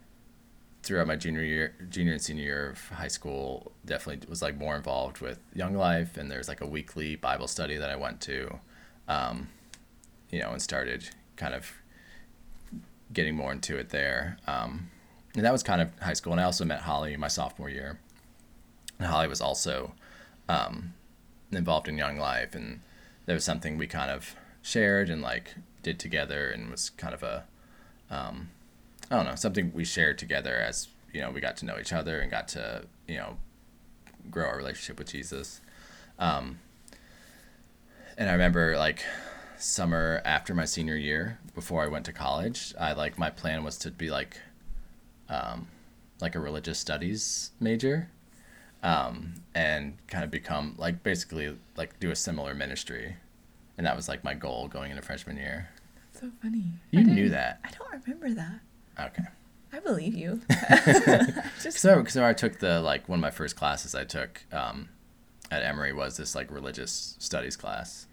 [0.83, 4.75] throughout my junior year, junior and senior year of high school, definitely was like more
[4.75, 8.59] involved with Young Life, and there's like a weekly Bible study that I went to,
[9.07, 9.47] um,
[10.29, 11.71] you know, and started kind of
[13.13, 14.37] getting more into it there.
[14.45, 14.91] Um,
[15.35, 16.33] and that was kind of high school.
[16.33, 17.99] And I also met Holly my sophomore year.
[18.99, 19.93] And Holly was also
[20.47, 20.93] um,
[21.51, 22.81] involved in Young Life, and
[23.25, 27.23] there was something we kind of shared and like did together, and was kind of
[27.23, 27.45] a,
[28.09, 28.49] um,
[29.09, 31.93] I don't know, something we shared together as you know we got to know each
[31.93, 33.37] other and got to you know
[34.29, 35.61] grow our relationship with Jesus.
[36.19, 36.59] Um,
[38.17, 39.03] and I remember like
[39.57, 43.77] summer after my senior year, before I went to college, I like my plan was
[43.79, 44.37] to be like,
[45.33, 45.67] um,
[46.21, 48.09] like a religious studies major,
[48.83, 53.15] um, and kind of become like basically like do a similar ministry,
[53.77, 55.69] and that was like my goal going into freshman year.
[56.11, 56.65] That's So funny.
[56.91, 57.59] You knew that.
[57.63, 58.59] I don't remember that.
[58.99, 59.23] Okay.
[59.71, 60.41] I believe you.
[61.61, 64.89] Just So, so I took the like one of my first classes I took um,
[65.49, 68.05] at Emory was this like religious studies class.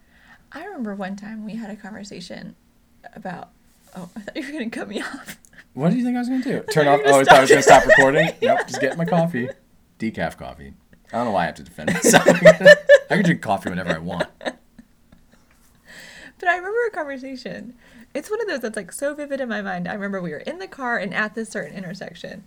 [0.53, 2.57] I remember one time we had a conversation
[3.15, 3.51] about.
[3.97, 5.39] Oh, I thought you were gonna cut me off.
[5.75, 6.63] What do you think I was gonna do?
[6.73, 7.01] Turn off?
[7.05, 7.83] Oh, I thought I was gonna stop.
[7.83, 8.31] stop recording.
[8.43, 9.49] nope, just get my coffee,
[9.99, 10.75] decaf coffee.
[11.13, 12.27] I don't know why I have to defend myself.
[12.29, 14.29] I can drink coffee whenever I want.
[16.41, 17.75] But I remember a conversation.
[18.15, 19.87] It's one of those that's like so vivid in my mind.
[19.87, 22.45] I remember we were in the car and at this certain intersection,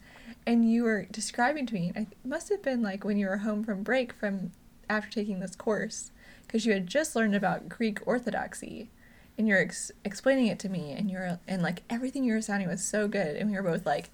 [0.47, 1.91] and you were describing to me.
[1.95, 4.51] I it must have been like when you were home from break from
[4.89, 6.11] after taking this course,
[6.47, 8.89] because you had just learned about Greek Orthodoxy,
[9.37, 12.67] and you're ex- explaining it to me, and you're and like everything you were sounding
[12.67, 14.09] was so good, and we were both like,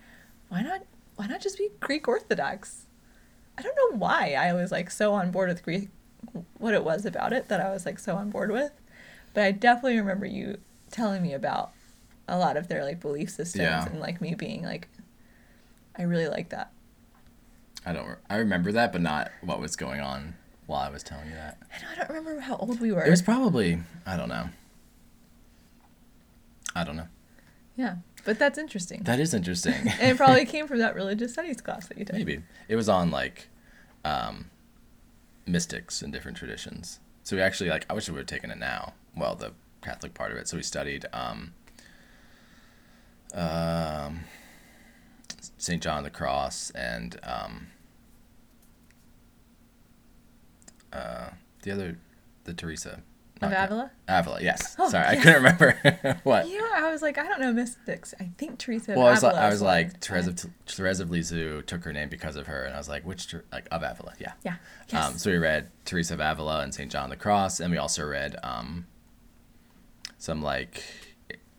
[0.49, 0.81] why not?
[1.15, 2.85] Why not just be Greek Orthodox?
[3.57, 5.89] I don't know why I was like so on board with Greek,
[6.57, 8.71] what it was about it that I was like so on board with.
[9.33, 10.59] But I definitely remember you
[10.91, 11.71] telling me about
[12.27, 13.85] a lot of their like belief systems Yeah.
[13.85, 14.87] and like me being like,
[15.97, 16.71] I really like that.
[17.85, 18.07] I don't.
[18.07, 20.35] re- I remember that, but not what was going on
[20.67, 21.57] while I was telling you that.
[21.73, 23.03] I know I don't remember how old we were.
[23.03, 23.79] It was probably.
[24.05, 24.49] I don't know.
[26.75, 27.07] I don't know.
[27.75, 29.03] yeah, but that's interesting.
[29.03, 29.73] That is interesting.
[29.99, 32.15] and it probably came from that religious studies class that you took.
[32.15, 33.49] Maybe it was on like
[34.05, 34.49] um,
[35.45, 36.99] mystics and different traditions.
[37.23, 37.85] So we actually like.
[37.89, 38.93] I wish we would have taken it now.
[39.15, 40.47] Well, the Catholic part of it.
[40.47, 41.53] So we studied um,
[43.33, 44.21] um,
[45.57, 47.67] Saint John of the Cross and um,
[50.91, 51.29] uh,
[51.63, 51.97] the other,
[52.43, 53.01] the Teresa.
[53.41, 53.91] Of Avila?
[54.07, 54.75] Avila, yes.
[54.77, 56.47] Oh, Sorry, I couldn't remember what.
[56.49, 58.13] You know, I was like, I don't know mystics.
[58.19, 58.91] I think Teresa.
[58.91, 61.83] of Well, I was like, Avila I was like, but- of, Therese of Lisieux took
[61.85, 64.13] her name because of her, and I was like, which like of Avila?
[64.19, 64.33] Yeah.
[64.43, 64.55] Yeah.
[64.89, 65.05] Yes.
[65.05, 68.05] Um, so we read Teresa of Avila and Saint John the Cross, and we also
[68.05, 68.87] read um,
[70.17, 70.83] some like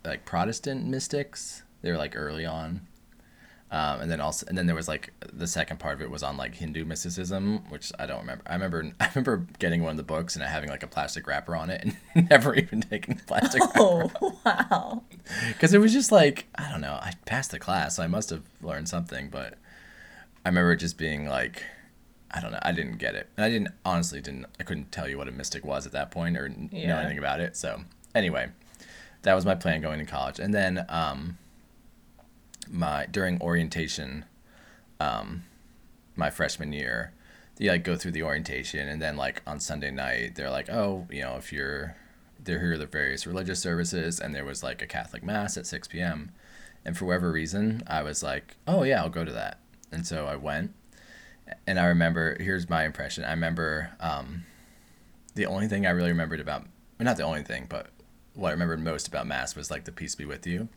[0.05, 1.63] like Protestant mystics.
[1.83, 2.87] They were like early on,
[3.73, 6.25] um, and then also and then there was like the second part of it was
[6.25, 8.43] on like Hindu mysticism, which I don't remember.
[8.47, 11.55] I remember I remember getting one of the books and having like a plastic wrapper
[11.55, 15.03] on it, and never even taking the plastic wrapper oh wow.
[15.49, 16.99] because it was just like I don't know.
[17.01, 19.55] I passed the class, so I must have learned something, but
[20.45, 21.63] I remember just being like
[22.33, 22.61] I don't know.
[22.63, 24.47] I didn't get it, and I didn't honestly didn't.
[24.59, 27.19] I couldn't tell you what a mystic was at that point or n- know anything
[27.19, 27.57] about it.
[27.57, 27.83] So
[28.15, 28.51] anyway,
[29.23, 31.39] that was my plan going to college, and then um,
[32.71, 34.25] my during orientation,
[34.99, 35.45] um,
[36.17, 37.13] my freshman year,
[37.59, 41.07] you like go through the orientation, and then like on Sunday night, they're like, oh,
[41.11, 41.97] you know, if you're
[42.43, 45.87] they're here the various religious services, and there was like a Catholic mass at six
[45.87, 46.33] p.m.
[46.85, 49.59] And for whatever reason, I was like, oh yeah, I'll go to that,
[49.93, 50.73] and so I went.
[51.67, 53.25] And I remember, here's my impression.
[53.25, 54.45] I remember um,
[55.35, 56.65] the only thing I really remembered about,
[56.99, 57.89] not the only thing, but
[58.35, 60.69] what I remembered most about mass was like the peace be with you,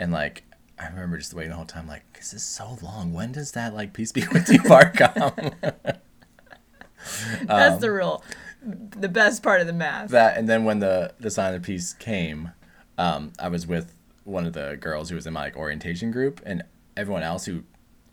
[0.00, 0.42] and like
[0.78, 3.12] I remember just waiting the whole time, like this is so long.
[3.12, 5.32] When does that like peace be with you part come?
[7.42, 8.24] That's the real,
[8.62, 10.10] the best part of the math.
[10.10, 12.52] that and then when the the sign of peace came,
[12.98, 16.40] um, I was with one of the girls who was in my like orientation group,
[16.44, 16.64] and
[16.96, 17.62] everyone else who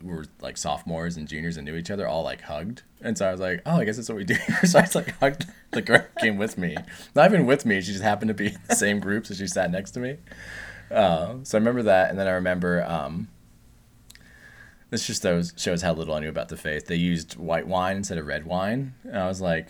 [0.02, 2.82] were like sophomores and juniors and knew each other all like hugged.
[3.00, 4.58] And so I was like, oh, I guess that's what we do here.
[4.66, 6.76] So I just like hugged the girl who came with me.
[7.14, 9.46] Not even with me, she just happened to be in the same group, so she
[9.46, 10.18] sat next to me.
[10.92, 13.28] Uh, so I remember that, and then I remember um,
[14.90, 16.86] this just shows shows how little I knew about the faith.
[16.86, 19.68] They used white wine instead of red wine, and I was like,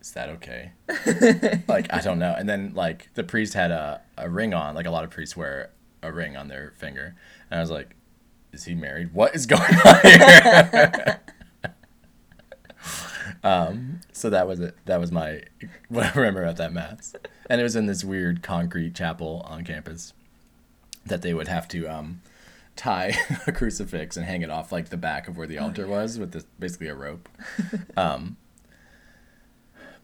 [0.00, 0.72] is that okay?
[1.68, 2.34] like I don't know.
[2.36, 5.36] And then like the priest had a, a ring on, like a lot of priests
[5.36, 5.70] wear
[6.02, 7.14] a ring on their finger,
[7.50, 7.94] and I was like,
[8.52, 9.14] is he married?
[9.14, 11.20] What is going on here?
[13.44, 14.76] um, so that was it.
[14.86, 15.42] That was my
[15.88, 17.14] what I remember at that mass,
[17.48, 20.14] and it was in this weird concrete chapel on campus
[21.06, 22.20] that they would have to um,
[22.76, 26.18] tie a crucifix and hang it off like the back of where the altar was
[26.18, 27.28] with this basically a rope.
[27.96, 28.36] Um,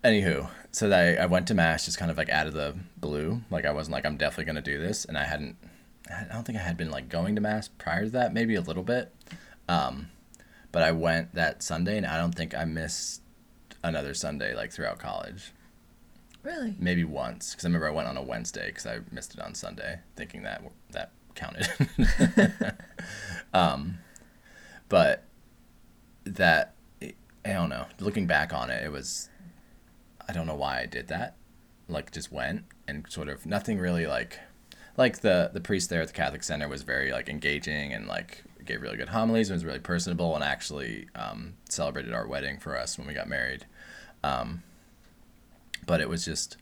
[0.05, 2.77] anywho, so that I, I went to mass just kind of like out of the
[2.97, 3.43] blue.
[3.51, 5.57] Like I wasn't like I'm definitely gonna do this, and I hadn't.
[6.09, 8.61] I don't think I had been like going to mass prior to that, maybe a
[8.61, 9.15] little bit.
[9.69, 10.09] Um,
[10.73, 13.23] but I went that Sunday, and I don't think I missed
[13.83, 15.53] another Sunday like throughout college.
[16.43, 16.75] Really?
[16.79, 19.55] Maybe once, because I remember I went on a Wednesday because I missed it on
[19.55, 21.69] Sunday, thinking that that counted.
[23.55, 23.99] um,
[24.89, 25.25] but
[26.25, 27.87] that I don't know.
[27.99, 29.29] Looking back on it, it was
[30.29, 31.37] I don't know why I did that.
[31.89, 34.39] Like just went and sort of nothing really like
[34.97, 38.45] like the the priest there at the Catholic Center was very like engaging and like
[38.65, 42.79] gave really good homilies and was really personable and actually um, celebrated our wedding for
[42.79, 43.67] us when we got married.
[44.23, 44.63] Um,
[45.87, 46.57] but it was just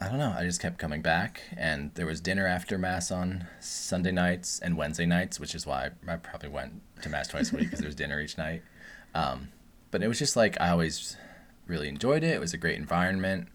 [0.00, 0.32] I don't know.
[0.36, 4.76] I just kept coming back, and there was dinner after mass on Sunday nights and
[4.76, 7.88] Wednesday nights, which is why I probably went to mass twice a week because there
[7.88, 8.62] was dinner each night.
[9.12, 9.48] Um,
[9.90, 11.16] but it was just like I always
[11.66, 12.32] really enjoyed it.
[12.32, 13.48] It was a great environment,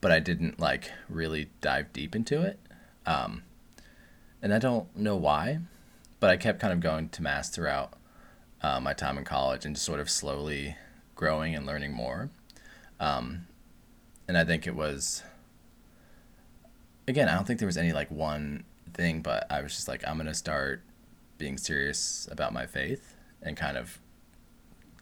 [0.00, 2.60] but I didn't like really dive deep into it.
[3.04, 3.42] Um,
[4.40, 5.58] and I don't know why,
[6.20, 7.94] but I kept kind of going to mass throughout
[8.62, 10.76] uh, my time in college and just sort of slowly
[11.16, 12.30] growing and learning more.
[13.00, 13.46] Um,
[14.32, 15.22] and I think it was
[17.06, 18.64] again, I don't think there was any like one
[18.94, 20.82] thing, but I was just like, I'm gonna start
[21.36, 23.98] being serious about my faith and kind of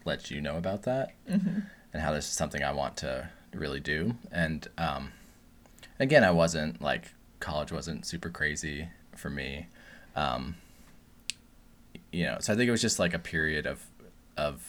[0.04, 1.60] let you know about that Mm-hmm.
[1.92, 4.16] and how this is something I want to really do.
[4.32, 5.12] And um,
[6.00, 9.68] again, I wasn't like college wasn't super crazy for me.
[10.16, 10.56] Um,
[12.10, 13.84] you know, so I think it was just like a period of
[14.36, 14.66] of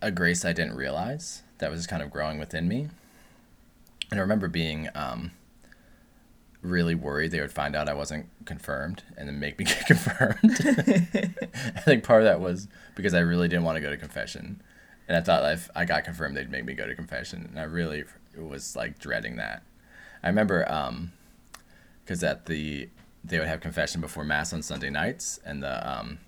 [0.00, 2.88] a grace I didn't realize that was kind of growing within me.
[4.10, 5.30] And I remember being um,
[6.60, 10.38] really worried they would find out I wasn't confirmed and then make me get confirmed.
[11.74, 14.60] I think part of that was because I really didn't want to go to confession.
[15.08, 17.46] And I thought if I got confirmed, they'd make me go to confession.
[17.48, 18.04] And I really
[18.36, 19.62] was like dreading that.
[20.22, 20.66] I remember
[22.04, 22.90] because at the
[23.24, 26.18] they would have confession before mass on Sunday nights, and the um,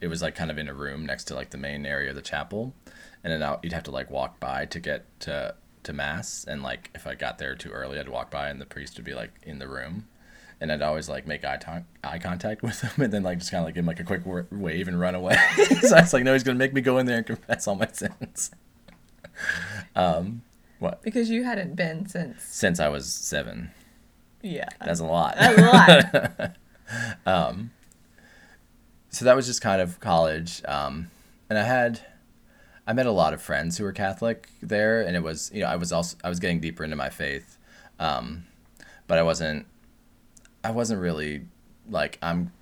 [0.00, 2.16] it was like kind of in a room next to like the main area of
[2.16, 2.74] the chapel,
[3.22, 5.54] and then out, you'd have to like walk by to get to
[5.84, 8.66] to mass, and like if I got there too early, I'd walk by and the
[8.66, 10.06] priest would be like in the room,
[10.60, 13.60] and I'd always like make eye, eye contact with him, and then like just kind
[13.60, 15.36] of like give him like a quick w- wave and run away.
[15.80, 17.74] so I was like, no, he's gonna make me go in there and confess all
[17.76, 18.50] my sins.
[19.96, 20.42] um,
[20.78, 21.02] what?
[21.02, 22.42] Because you hadn't been since.
[22.42, 23.70] Since I was seven.
[24.42, 24.68] Yeah.
[24.84, 25.36] That's a lot.
[25.38, 26.52] That's a
[27.26, 27.48] lot.
[27.48, 27.70] um,
[29.14, 30.62] so that was just kind of college.
[30.66, 31.10] Um,
[31.48, 32.00] and I had,
[32.86, 35.68] I met a lot of friends who were Catholic there, and it was, you know,
[35.68, 37.56] I was also, I was getting deeper into my faith,
[37.98, 38.44] um,
[39.06, 39.66] but I wasn't,
[40.62, 41.42] I wasn't really
[41.88, 42.52] like I'm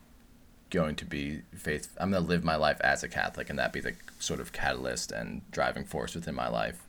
[0.71, 1.95] going to be faith.
[1.99, 4.53] I'm going to live my life as a Catholic, and that be the sort of
[4.53, 6.83] catalyst and driving force within my life.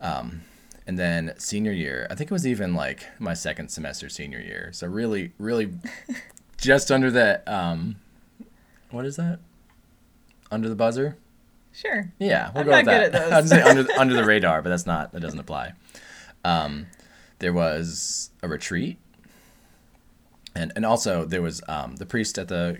[0.00, 0.42] Um,
[0.86, 4.70] and then senior year, I think it was even like my second semester senior year.
[4.72, 5.70] So really, really,
[6.56, 7.46] just under that.
[7.48, 7.96] Um,
[8.92, 9.38] what is that?
[10.50, 11.16] Under the buzzer.
[11.72, 12.12] Sure.
[12.18, 13.02] Yeah, we'll I'm go with that.
[13.02, 13.32] at those.
[13.32, 15.72] I'd say under under the radar, but that's not that doesn't apply.
[16.44, 16.86] Um,
[17.38, 18.98] there was a retreat,
[20.54, 22.78] and and also there was um, the priest at the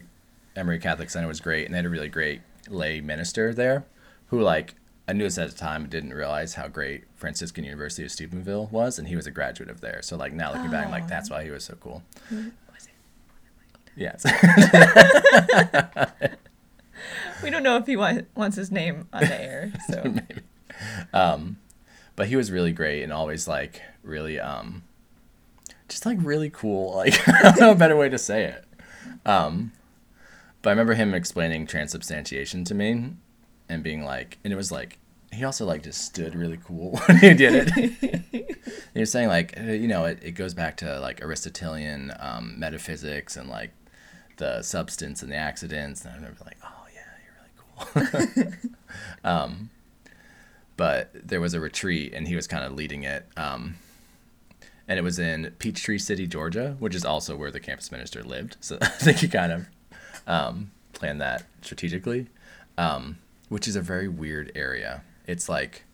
[0.57, 3.85] Emory Catholic Center was great, and they had a really great lay minister there,
[4.29, 4.75] who like
[5.09, 8.99] I knew this at the time, didn't realize how great Franciscan University of Steubenville was,
[8.99, 10.03] and he was a graduate of there.
[10.03, 11.09] So like now looking back, I'm like Oh.
[11.09, 12.03] that's why he was so cool.
[13.97, 14.25] Yes.
[17.43, 20.43] We don't know if he wa- wants his name on the air, so maybe.
[21.13, 21.57] Um,
[22.15, 24.85] but he was really great and always like really, um,
[25.89, 26.95] just like really cool.
[26.97, 28.65] Like I don't know a better way to say it.
[29.27, 29.73] Um,
[30.63, 33.15] but I remember him explaining transubstantiation to me
[33.69, 34.99] and being like, and it was like
[35.33, 38.57] he also like just stood really cool when he did it.
[38.95, 43.37] he was saying like you know it, it goes back to like Aristotelian um, metaphysics
[43.37, 43.73] and like
[44.43, 48.71] the substance and the accidents and I remember like oh yeah you're really cool.
[49.25, 49.71] um,
[50.77, 53.25] but there was a retreat and he was kind of leading it.
[53.37, 53.77] Um,
[54.89, 58.57] and it was in Peachtree City, Georgia, which is also where the campus minister lived.
[58.61, 59.67] So I think he kind of
[60.27, 62.27] um, planned that strategically,
[62.77, 63.19] um,
[63.49, 65.03] which is a very weird area.
[65.25, 65.85] It's like,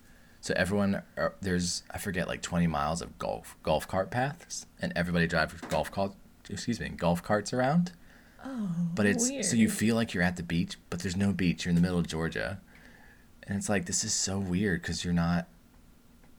[0.40, 4.92] so everyone, uh, there's, I forget, like 20 miles of golf, golf cart paths, and
[4.96, 6.12] everybody drives golf cart,
[6.49, 7.92] excuse me, golf carts around.
[8.45, 11.64] Oh, But it's, so you feel like you're at the beach, but there's no beach.
[11.64, 12.61] You're in the middle of Georgia.
[13.47, 15.47] and it's like this is so weird because you're not.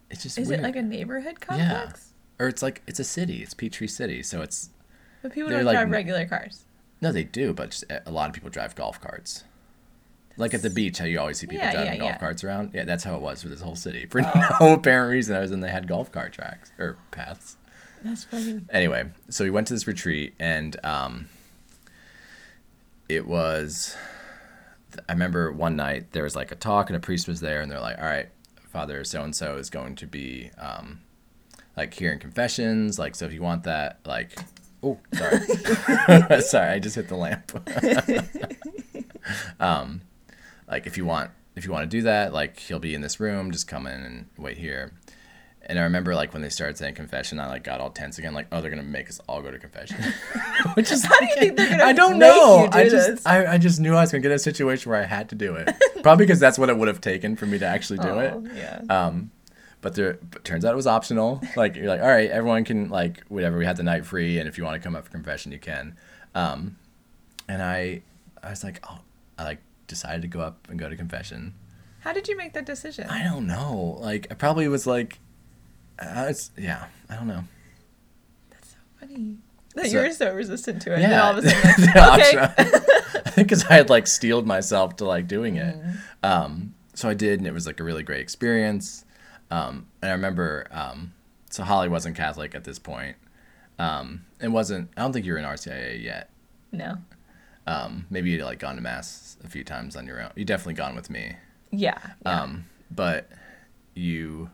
[0.10, 0.60] It's just Is weird.
[0.62, 2.12] it like a neighborhood complex?
[2.40, 2.46] Yeah.
[2.46, 3.44] or it's like it's a city.
[3.44, 4.70] It's Peachtree City, so it's
[5.22, 6.66] But people don't like- drive regular cars.
[7.02, 9.44] no, they do, but just, a lot of people drive golf carts.
[10.38, 12.18] Like at the beach, how you always see people Yeah, driving yeah, golf yeah.
[12.18, 12.72] carts around.
[12.74, 14.06] Yeah, that's how it was for this whole city.
[14.06, 14.58] For Oh.
[14.62, 17.58] no apparent reason, other than they had golf cart tracks or paths.
[18.04, 18.62] That's funny.
[18.72, 21.28] Anyway, so we went to this retreat, and um,
[23.10, 23.96] it was.
[25.08, 27.70] I remember one night there was like a talk, and a priest was there, and
[27.72, 28.30] they're like, "All right,
[28.72, 31.02] Father so and so is going to be um,
[31.76, 33.00] like hearing confessions.
[33.00, 34.38] Like, so if you want that, like,
[34.84, 35.40] oh, sorry,
[36.42, 37.52] sorry, I just hit the lamp.
[39.60, 40.02] um,
[40.68, 43.20] like if you want, if you want to do that, like he'll be in this
[43.20, 43.52] room.
[43.52, 44.94] Just come in and wait here."
[45.70, 48.34] And I remember like when they started saying confession, I like got all tense again.
[48.34, 49.98] Like, oh, they're gonna make us all go to confession.
[50.74, 52.68] Which is How do you think they're gonna I don't know.
[52.72, 53.28] do I just?
[53.28, 55.36] I, I just knew I was gonna get in a situation where I had to
[55.36, 55.70] do it.
[56.02, 58.34] Probably because that's what it would have taken for me to actually do it.
[58.36, 58.82] Oh, yeah.
[58.90, 59.30] Um,
[59.82, 61.40] but there, but turns out it was optional.
[61.56, 63.60] Like you're like, all right, everyone can like whatever.
[63.60, 65.60] We had the night free, and if you want to come up for confession, you
[65.60, 65.96] can.
[66.34, 66.78] Um,
[67.48, 68.02] and I,
[68.42, 69.00] I was like, oh,
[69.38, 71.54] I like decided to go up and go to confession.
[72.00, 73.08] How did you make that decision?
[73.08, 73.98] I don't know.
[74.00, 75.20] Like I probably was like,
[76.02, 76.86] uh, it's yeah.
[77.10, 77.44] I don't know.
[78.50, 79.38] That's so funny.
[79.76, 81.02] That So- you were so resistant to it.
[81.02, 81.24] Yeah.
[81.24, 82.54] All of a sudden, like, okay.
[83.26, 85.76] I think because I had like steeled myself to like doing it.
[85.76, 85.98] Mm.
[86.24, 89.06] Um, so I did, and it was like a really great experience.
[89.52, 91.14] Um, and I remember, um,
[91.50, 93.16] so Holly wasn't Catholic at this point.
[93.78, 96.30] Um, and wasn't, I don't think you were in RCIA yet.
[96.72, 96.98] no.
[97.68, 100.32] Um, maybe you'd like gone to mass a few times on your own.
[100.36, 101.36] You definitely gone with me.
[101.72, 102.00] Yeah.
[102.26, 102.42] yeah.
[102.42, 103.30] Um, but
[103.94, 104.50] you,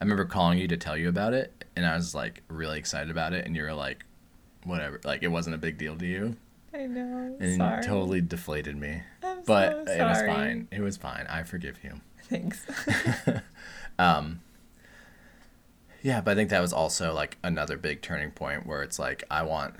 [0.00, 3.10] I remember calling you to tell you about it, and I was like really excited
[3.10, 4.04] about it, and you were like,
[4.64, 6.36] whatever, like it wasn't a big deal to you,
[6.72, 7.36] I know.
[7.38, 7.82] and sorry.
[7.82, 9.02] totally deflated me.
[9.22, 10.68] I'm But so it was fine.
[10.72, 11.26] It was fine.
[11.28, 12.00] I forgive you.
[12.28, 12.64] Thanks.
[13.98, 14.40] Um,
[16.02, 19.24] yeah, but I think that was also like another big turning point where it's like
[19.30, 19.74] I want,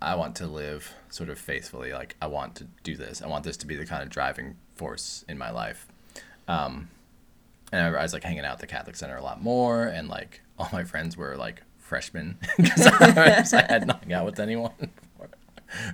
[0.00, 1.92] I want to live sort of faithfully.
[1.92, 3.20] Like I want to do this.
[3.20, 5.88] I want this to be the kind of driving force in my life.
[6.46, 6.90] Um,
[7.72, 10.08] and I, I was like hanging out at the Catholic Center a lot more, and
[10.08, 14.72] like all my friends were like freshmen because I, I hadn't hung out with anyone,
[14.78, 15.28] before.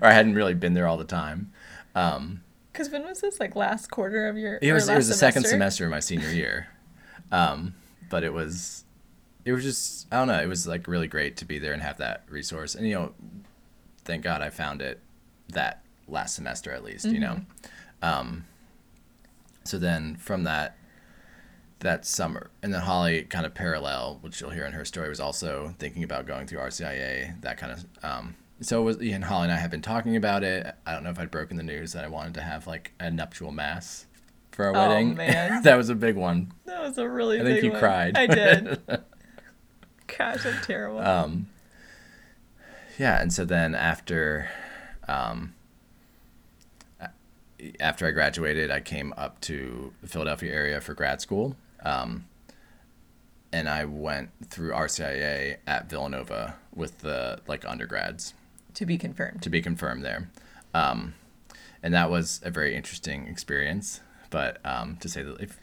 [0.01, 1.53] or I hadn't really been there all the time.
[1.95, 2.43] Um,
[2.73, 3.39] Because when was this?
[3.41, 4.59] Like last quarter of your?
[4.63, 5.51] it was it was the second semester?
[5.55, 6.69] semester of my senior year,
[7.31, 7.75] um,
[8.11, 8.85] but it was
[9.45, 10.41] it was just I don't know.
[10.41, 12.75] It was like really great to be there and have that resource.
[12.75, 13.13] And you know,
[14.05, 15.01] thank God I found it
[15.49, 17.05] that last semester at least.
[17.07, 17.41] You know,
[18.03, 18.45] um,
[19.65, 20.77] so then from that
[21.83, 25.21] that summer, and then Holly kind of parallel, which you'll hear in her story, was
[25.21, 27.41] also thinking about going through RCIA.
[27.43, 30.43] That kind of um, so it was and Holly and I have been talking about
[30.45, 30.75] it.
[30.87, 33.11] I don't know if I'd broken the news that I wanted to have like a
[33.11, 34.07] nuptial mass
[34.53, 35.15] for our Oh, wedding.
[35.17, 35.63] man.
[35.65, 36.53] that was a big one.
[36.67, 37.41] That was a really.
[37.41, 37.81] I think you one.
[37.81, 38.17] cried.
[38.17, 38.81] I did.
[40.19, 40.99] Gosh, I'm terrible.
[41.01, 41.49] um,
[42.99, 44.51] yeah, and so then after,
[45.09, 45.55] um,
[47.81, 52.27] after I graduated, I came up to the Philadelphia area for grad school, um,
[53.53, 58.35] and I went through RCIA at Villanova with the like undergrads
[58.75, 59.43] to be confirmed.
[59.43, 60.31] to be confirmed there,
[60.75, 61.15] um,
[61.83, 64.01] and that was a very interesting experience.
[64.31, 65.59] But um, to say that, if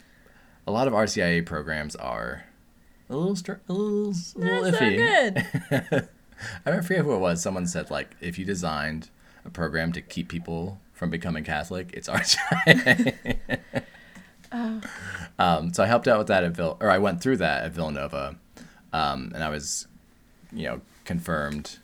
[0.66, 2.44] a lot of RCIA programs are
[3.08, 5.80] a little, str- a little, a little That's so iffy.
[5.90, 6.08] good.
[6.66, 7.42] I forget who it was.
[7.42, 9.10] Someone said like, if you designed
[9.44, 13.58] a program to keep people from becoming Catholic, it's RCIA.
[14.52, 14.80] Oh.
[15.38, 17.72] um, so I helped out with that at Vill, or I went through that at
[17.72, 18.36] Villanova,
[18.92, 19.86] um, and I was,
[20.52, 21.78] you know, confirmed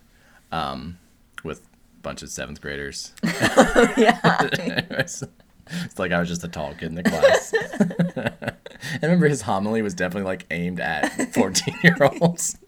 [0.53, 0.99] um,
[1.45, 3.13] with a bunch of seventh graders.
[3.23, 4.21] yeah.
[4.51, 5.23] it's,
[5.85, 7.55] it's like I was just a tall kid in the class.
[8.93, 12.59] I remember his homily was definitely like aimed at 14 year olds.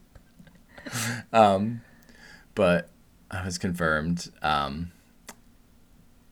[1.33, 1.83] Um,
[2.55, 2.89] but
[3.31, 4.31] I was confirmed.
[4.43, 4.93] Um,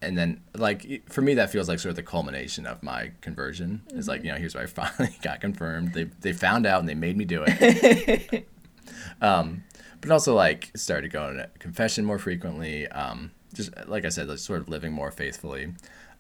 [0.07, 3.83] and then, like, for me, that feels like sort of the culmination of my conversion.
[3.93, 5.95] It's like, you know, here's where I finally got confirmed.
[5.95, 8.47] They, they found out and they made me do it.
[9.21, 9.65] um,
[10.01, 12.87] but also, like, started going to confession more frequently.
[12.89, 15.75] Um, just, like I said, like, sort of living more faithfully.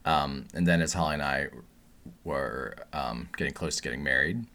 [0.04, 1.48] Um, and then as Holly and I
[2.24, 4.46] were um, getting close to getting married,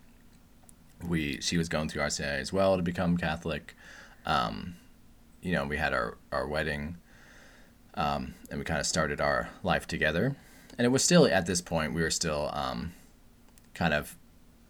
[1.07, 3.75] we she was going through RCIA as well to become Catholic.
[4.25, 4.75] Um,
[5.41, 6.97] you know, we had our, our wedding
[7.95, 10.35] um, and we kind of started our life together.
[10.77, 12.93] And it was still, at this point, we were still um,
[13.73, 14.15] kind of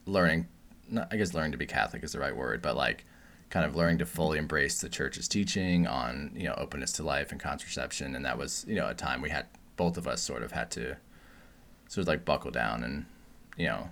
[0.05, 0.47] learning,
[0.89, 3.05] not, I guess learning to be Catholic is the right word, but like
[3.49, 7.31] kind of learning to fully embrace the church's teaching on, you know, openness to life
[7.31, 8.15] and contraception.
[8.15, 9.45] And that was, you know, a time we had,
[9.77, 10.97] both of us sort of had to
[11.87, 13.05] sort of like buckle down and
[13.57, 13.89] you know,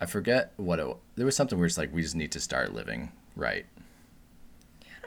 [0.00, 0.96] I forget what it.
[1.16, 3.66] There was something where it's like we just need to start living right.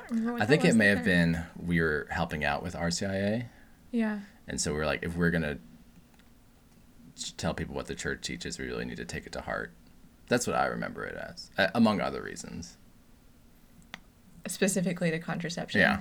[0.09, 2.73] I, don't remember what I think it may have been we were helping out with
[2.75, 3.45] RCIA,
[3.91, 4.19] Yeah.
[4.47, 5.57] and so we're like, if we're gonna
[7.37, 9.73] tell people what the church teaches, we really need to take it to heart.
[10.29, 12.77] That's what I remember it as, among other reasons.
[14.47, 15.81] Specifically to contraception.
[15.81, 15.99] Yeah.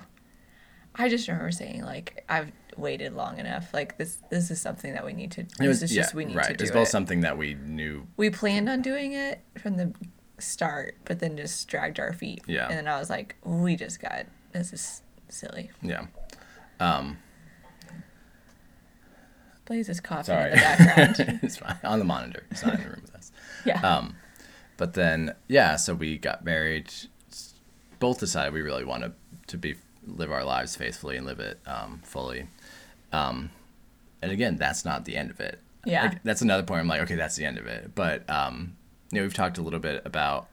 [0.95, 3.73] I just remember saying like I've waited long enough.
[3.75, 6.15] Like this this is something that we need to It this was is yeah, just
[6.15, 6.47] we need right.
[6.47, 6.91] to It do was both it.
[6.91, 8.07] something that we knew.
[8.17, 9.93] we planned on doing it from the
[10.39, 12.43] start, but then just dragged our feet.
[12.47, 12.69] Yeah.
[12.69, 15.71] And then I was like, we just got this is silly.
[15.83, 16.07] Yeah.
[16.81, 17.19] Um,
[19.65, 20.51] Blaze is coughing sorry.
[20.53, 21.41] in the background.
[21.43, 22.45] it's fine on the monitor.
[22.51, 23.33] It's not in the room with us.
[23.67, 23.81] yeah.
[23.81, 24.17] Um,
[24.77, 26.93] but then yeah, so we got married.
[27.99, 29.13] Both decided we really wanted
[29.49, 29.75] to be
[30.07, 32.49] live our lives faithfully and live it um, fully.
[33.13, 33.51] Um,
[34.23, 35.61] and again, that's not the end of it.
[35.85, 36.05] Yeah.
[36.05, 36.81] Like, that's another point.
[36.81, 37.95] I'm like, okay, that's the end of it.
[37.95, 38.77] But um,
[39.11, 40.49] you know, we've talked a little bit about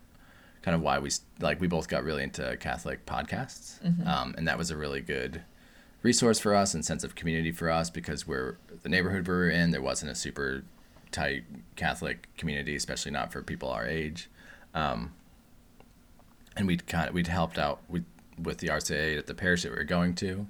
[0.61, 4.57] kind of why we like we both got really into Catholic podcasts, um, and that
[4.57, 5.43] was a really good
[6.01, 9.49] resource for us and sense of community for us because we're the neighborhood we were
[9.49, 9.71] in.
[9.71, 10.63] There wasn't a super
[11.11, 11.43] tight
[11.75, 14.29] Catholic community, especially not for people our age.
[14.73, 15.13] Um,
[16.55, 18.05] and we'd kind of we'd helped out with
[18.41, 20.47] with the RCIA at the parish that we were going to.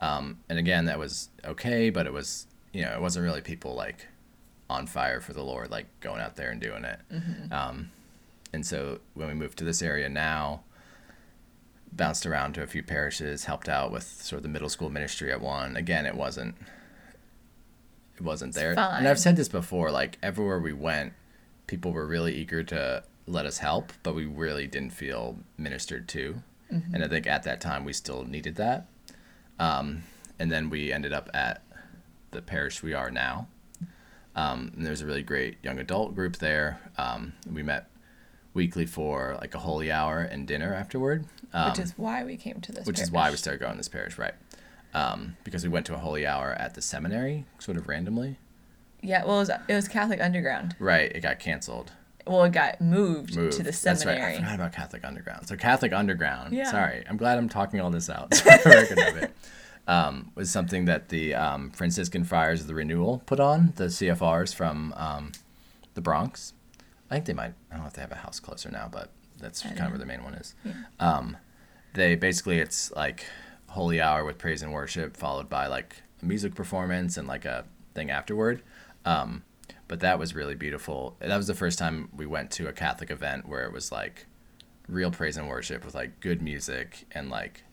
[0.00, 3.74] Um, and again, that was okay, but it was you know it wasn't really people
[3.74, 4.06] like
[4.70, 7.00] on fire for the Lord, like going out there and doing it.
[7.52, 7.90] Um,
[8.52, 10.62] and so when we moved to this area now,
[11.92, 15.32] bounced around to a few parishes, helped out with sort of the middle school ministry
[15.32, 15.76] at one.
[15.76, 16.54] Again, it wasn't
[18.16, 18.70] it wasn't there.
[18.72, 18.78] And.
[19.08, 21.12] I've said this before, like everywhere we went,
[21.66, 26.42] people were really eager to let us help, but we really didn't feel ministered to.
[26.92, 28.88] And I think at that time we still needed that.
[29.58, 30.02] Um,
[30.38, 31.62] and then we ended up at
[32.30, 33.46] the parish we are now.
[34.38, 36.80] Um, and there's a really great young adult group there.
[36.96, 37.90] Um, we met
[38.54, 41.24] weekly for like a holy hour and dinner afterward.
[41.52, 42.86] Um, which is why we came to this.
[42.86, 44.34] which is why we started going to this parish, right?
[44.94, 48.36] Um, because we went to a holy hour at the seminary, sort of randomly.
[49.02, 50.76] Yeah, well, it was, it was Catholic Underground.
[50.78, 51.92] Right, it got canceled.
[52.26, 53.52] Well, it got moved, Moved.
[53.54, 54.18] to the That's right.
[54.18, 54.36] I seminary.
[54.36, 55.48] forgot about Catholic Underground.
[55.48, 56.52] So Catholic Underground.
[56.54, 56.70] Yeah.
[56.70, 58.30] Sorry, I'm glad I'm talking all this out.
[58.30, 59.34] the record of it.
[59.88, 64.54] Um, was something that the um, Franciscan Friars of the Renewal put on the CFRs
[64.54, 65.32] from um,
[65.94, 66.52] the Bronx.
[67.10, 67.54] I think they might.
[67.70, 69.10] I don't know if they have a house closer now, but
[69.40, 70.54] that's I kind don't of where the main one is.
[70.64, 70.72] Yeah.
[71.00, 71.36] Um,
[71.94, 73.24] they basically it's like
[73.68, 77.64] holy hour with praise and worship, followed by like a music performance and like a
[77.94, 78.62] thing afterward.
[79.04, 79.42] Um,
[79.86, 81.16] but that was really beautiful.
[81.20, 84.26] That was the first time we went to a Catholic event where it was like
[84.86, 87.64] real praise and worship with like good music and like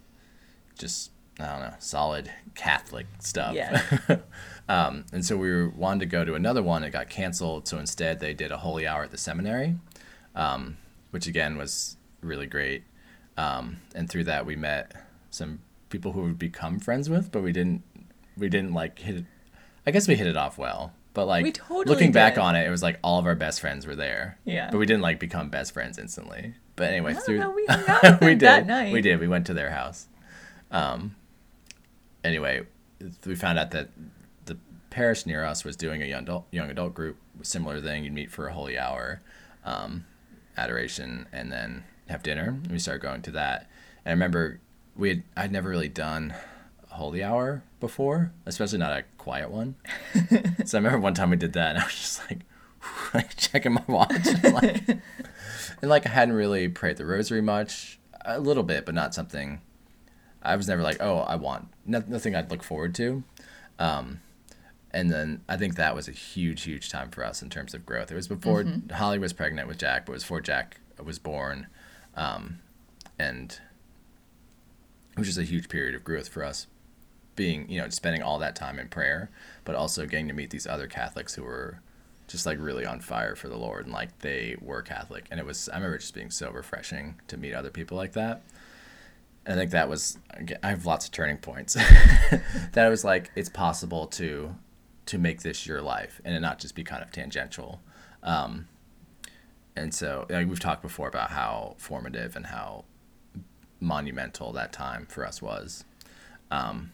[0.77, 3.53] just I don't know solid Catholic stuff.
[3.53, 3.81] Yeah.
[4.69, 6.83] um, and so we were, wanted to go to another one.
[6.83, 7.67] It got canceled.
[7.67, 9.75] So instead, they did a holy hour at the seminary,
[10.33, 10.77] um,
[11.11, 12.83] which again was really great.
[13.37, 14.93] Um, and through that, we met
[15.29, 15.59] some
[15.89, 17.83] people who would become friends with, but we didn't.
[18.37, 19.17] We didn't like hit.
[19.17, 19.25] It,
[19.87, 22.69] I guess we hit it off well, but like totally looking back on it, it
[22.69, 24.37] was like all of our best friends were there.
[24.45, 24.69] Yeah.
[24.71, 26.55] But we didn't like become best friends instantly.
[26.75, 28.93] But anyway, through know, we hung out with we did that night.
[28.93, 30.07] we did we went to their house.
[30.71, 31.15] Um.
[32.25, 32.65] Anyway,
[33.25, 33.89] we found out that
[34.45, 34.57] the
[34.89, 38.03] parish near us was doing a young adult young adult group, similar thing.
[38.03, 39.21] You'd meet for a holy hour,
[39.63, 40.05] um,
[40.57, 42.47] adoration, and then have dinner.
[42.63, 43.69] And we started going to that.
[44.03, 44.59] And I remember
[44.95, 46.33] we had I'd never really done
[46.91, 49.75] a holy hour before, especially not a quiet one.
[50.65, 52.39] so I remember one time we did that, and I was just like,
[53.13, 54.87] like checking my watch, and like,
[55.81, 59.61] and like I hadn't really prayed the rosary much, a little bit, but not something.
[60.45, 63.23] I was never like, oh, I want nothing I'd look forward to.
[63.79, 64.21] Um,
[64.91, 67.85] and then I think that was a huge, huge time for us in terms of
[67.85, 68.11] growth.
[68.11, 71.67] It was before Holly was pregnant with Jack, but it was before Jack was born,
[72.15, 72.59] um,
[73.19, 73.59] and
[75.11, 76.67] it was just a huge period of growth for us.
[77.35, 79.29] Being, you know, spending all that time in prayer,
[79.65, 81.81] but also getting to meet these other Catholics who were
[82.27, 85.25] just like really on fire for the Lord and like they were Catholic.
[85.29, 88.41] And it was, I remember just being so refreshing to meet other people like that.
[89.45, 90.17] And I think that was,
[90.63, 91.73] I have lots of turning points.
[92.73, 94.55] that was like, it's possible to,
[95.07, 97.79] to make this your life and it not just be kind of tangential.
[98.23, 98.67] Um,
[99.75, 102.85] and so like, we've talked before about how formative and how
[103.79, 105.83] monumental that time for us was.
[106.49, 106.91] Um,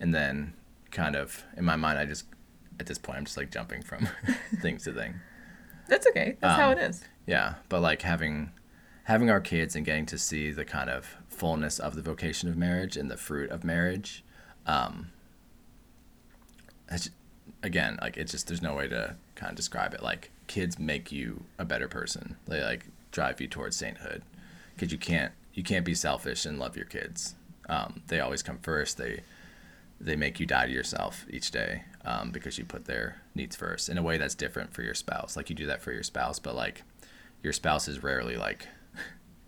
[0.00, 0.54] and then
[0.90, 2.24] kind of in my mind, I just,
[2.80, 4.08] at this point, I'm just like jumping from
[4.60, 5.14] thing to thing.
[5.88, 6.36] That's okay.
[6.40, 7.04] That's how Um, it is.
[7.26, 8.50] Yeah, but like having
[9.04, 12.56] having our kids and getting to see the kind of fullness of the vocation of
[12.56, 14.22] marriage and the fruit of marriage,
[14.64, 15.10] um,
[17.64, 20.04] again, like it's just there's no way to kind of describe it.
[20.04, 22.36] Like kids make you a better person.
[22.46, 24.22] They like drive you towards sainthood
[24.76, 27.34] because you can't you can't be selfish and love your kids.
[27.68, 28.96] Um, they always come first.
[28.96, 29.22] They
[30.00, 33.88] they make you die to yourself each day um, because you put their needs first
[33.88, 35.36] in a way that's different for your spouse.
[35.36, 36.84] Like you do that for your spouse, but like
[37.42, 38.68] your spouse is rarely like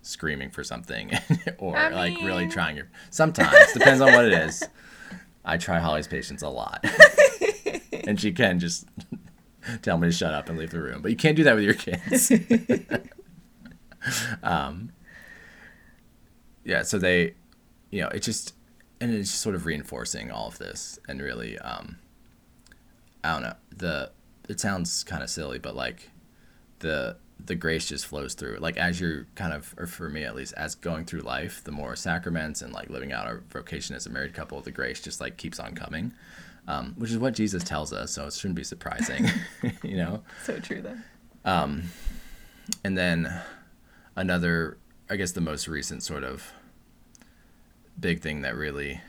[0.04, 1.10] screaming for something
[1.58, 2.88] or I like really trying your.
[3.10, 4.62] Sometimes depends on what it is.
[5.44, 6.84] I try Holly's patience a lot,
[8.06, 8.86] and she can just
[9.82, 11.02] tell me to shut up and leave the room.
[11.02, 12.32] But you can't do that with your kids.
[14.42, 14.92] um,
[16.64, 17.34] yeah, so they,
[17.90, 18.54] you know, it just,
[19.00, 21.98] and it's just sort of reinforcing all of this and really, um,
[23.22, 24.12] I don't know, the,
[24.48, 26.10] it sounds kind of silly, but like
[26.78, 27.16] the,
[27.46, 28.58] the grace just flows through.
[28.60, 31.72] Like as you're kind of, or for me at least, as going through life, the
[31.72, 35.20] more sacraments and like living out our vocation as a married couple, the grace just
[35.20, 36.12] like keeps on coming,
[36.68, 38.12] um, which is what Jesus tells us.
[38.12, 39.26] So it shouldn't be surprising,
[39.82, 40.22] you know?
[40.44, 40.96] So true though.
[41.44, 41.84] Um,
[42.82, 43.32] and then
[44.16, 44.78] another
[45.10, 46.52] i guess the most recent sort of
[47.98, 49.00] big thing that really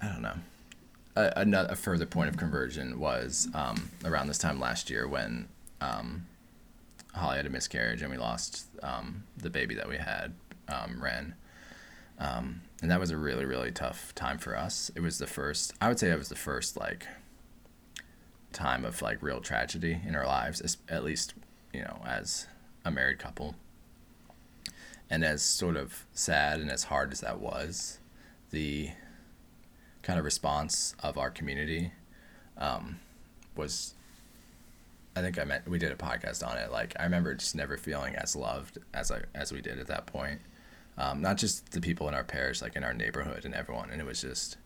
[0.00, 0.36] i don't know
[1.18, 5.48] a, another, a further point of conversion was um, around this time last year when
[5.80, 6.26] um,
[7.14, 10.32] holly had a miscarriage and we lost um, the baby that we had
[10.68, 11.34] um, ren
[12.18, 15.72] um, and that was a really really tough time for us it was the first
[15.80, 17.06] i would say it was the first like
[18.52, 21.34] time of like real tragedy in our lives, at least,
[21.72, 22.46] you know, as
[22.84, 23.54] a married couple.
[25.10, 27.98] And as sort of sad and as hard as that was,
[28.50, 28.90] the
[30.02, 31.92] kind of response of our community
[32.56, 32.98] um,
[33.56, 33.94] was,
[35.16, 36.70] I think I meant we did a podcast on it.
[36.70, 40.06] Like I remember just never feeling as loved as I as we did at that
[40.06, 40.40] point.
[40.96, 43.90] Um, not just the people in our parish, like in our neighborhood and everyone.
[43.90, 44.56] And it was just,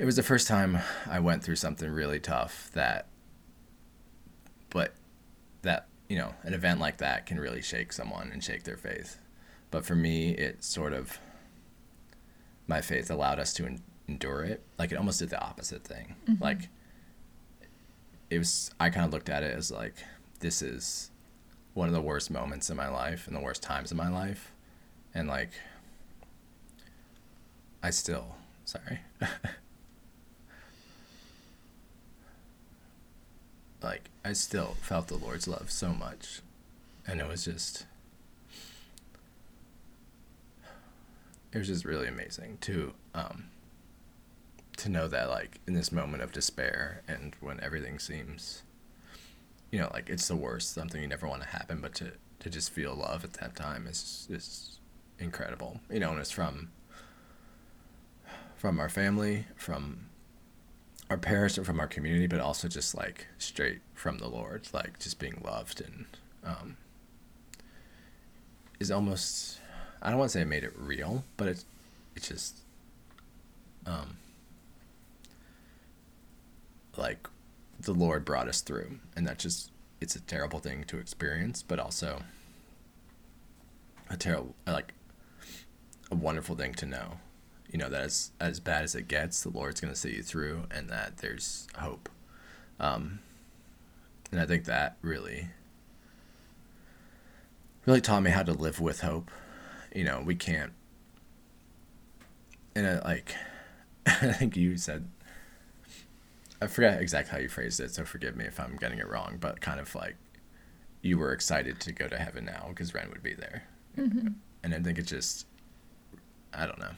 [0.00, 0.78] it was the first time
[1.08, 3.06] I went through something really tough that,
[4.68, 4.94] but
[5.62, 9.18] that, you know, an event like that can really shake someone and shake their faith.
[9.70, 11.20] But for me, it sort of,
[12.70, 14.62] my faith allowed us to en- endure it.
[14.78, 16.14] Like it almost did the opposite thing.
[16.28, 16.42] Mm-hmm.
[16.42, 16.68] Like
[18.30, 19.96] it was, I kind of looked at it as like,
[20.38, 21.10] this is
[21.74, 24.52] one of the worst moments in my life and the worst times in my life.
[25.12, 25.50] And like,
[27.82, 29.00] I still, sorry.
[33.82, 36.40] like I still felt the Lord's love so much,
[37.06, 37.86] and it was just
[41.52, 43.44] it was just really amazing to um
[44.76, 48.62] to know that like in this moment of despair and when everything seems
[49.70, 52.48] you know like it's the worst something you never want to happen but to to
[52.48, 54.78] just feel love at that time is is
[55.18, 56.70] incredible you know and it's from
[58.56, 60.10] from our family from
[61.10, 65.00] our parents and from our community, but also just like straight from the Lord, like
[65.00, 66.06] just being loved and
[66.44, 66.76] um,
[68.78, 69.59] is almost
[70.02, 71.64] I don't want to say it made it real, but it's
[72.16, 72.60] it's just
[73.86, 74.16] um,
[76.96, 77.28] like
[77.78, 79.70] the Lord brought us through, and that just
[80.00, 82.22] it's a terrible thing to experience, but also
[84.08, 84.94] a terrible like
[86.10, 87.18] a wonderful thing to know
[87.70, 90.22] you know that as as bad as it gets, the Lord's going to see you
[90.22, 92.08] through, and that there's hope.
[92.80, 93.20] Um,
[94.32, 95.48] and I think that really,
[97.86, 99.30] really taught me how to live with hope.
[99.94, 100.72] You know, we can't.
[102.74, 103.34] And I, like,
[104.06, 105.08] I think you said.
[106.62, 109.38] I forget exactly how you phrased it, so forgive me if I'm getting it wrong.
[109.40, 110.16] But kind of like,
[111.00, 113.64] you were excited to go to heaven now because Ren would be there,
[113.96, 114.28] mm-hmm.
[114.62, 115.46] and I think it just,
[116.52, 116.92] I don't know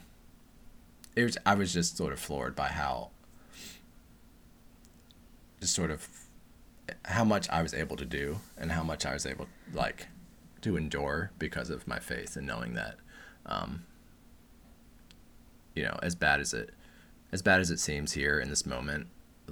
[1.15, 3.09] it was I was just sort of floored by how
[5.59, 6.07] just sort of
[7.05, 10.07] how much I was able to do and how much I was able like
[10.63, 12.95] to endure because of my faith and knowing that
[13.45, 13.83] um
[15.75, 16.71] you know as bad as it
[17.31, 19.07] as bad as it seems here in this moment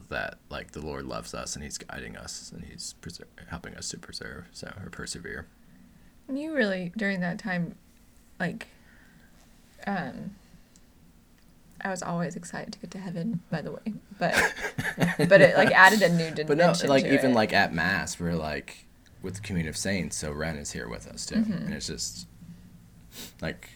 [0.09, 3.89] that like the Lord loves us and he's guiding us and he's preser- helping us
[3.89, 5.47] to preserve so or persevere
[6.31, 7.75] You really during that time,
[8.39, 8.67] like,
[9.85, 10.35] um,
[11.83, 13.41] I was always excited to get to heaven.
[13.49, 14.53] By the way, but
[15.27, 16.47] but it like added a new dimension.
[16.47, 17.35] But no, like even it.
[17.35, 18.85] like at mass, we're like
[19.21, 20.17] with the community of saints.
[20.17, 21.53] So Ren is here with us too, Mm-hmm.
[21.53, 22.27] and it's just
[23.41, 23.69] like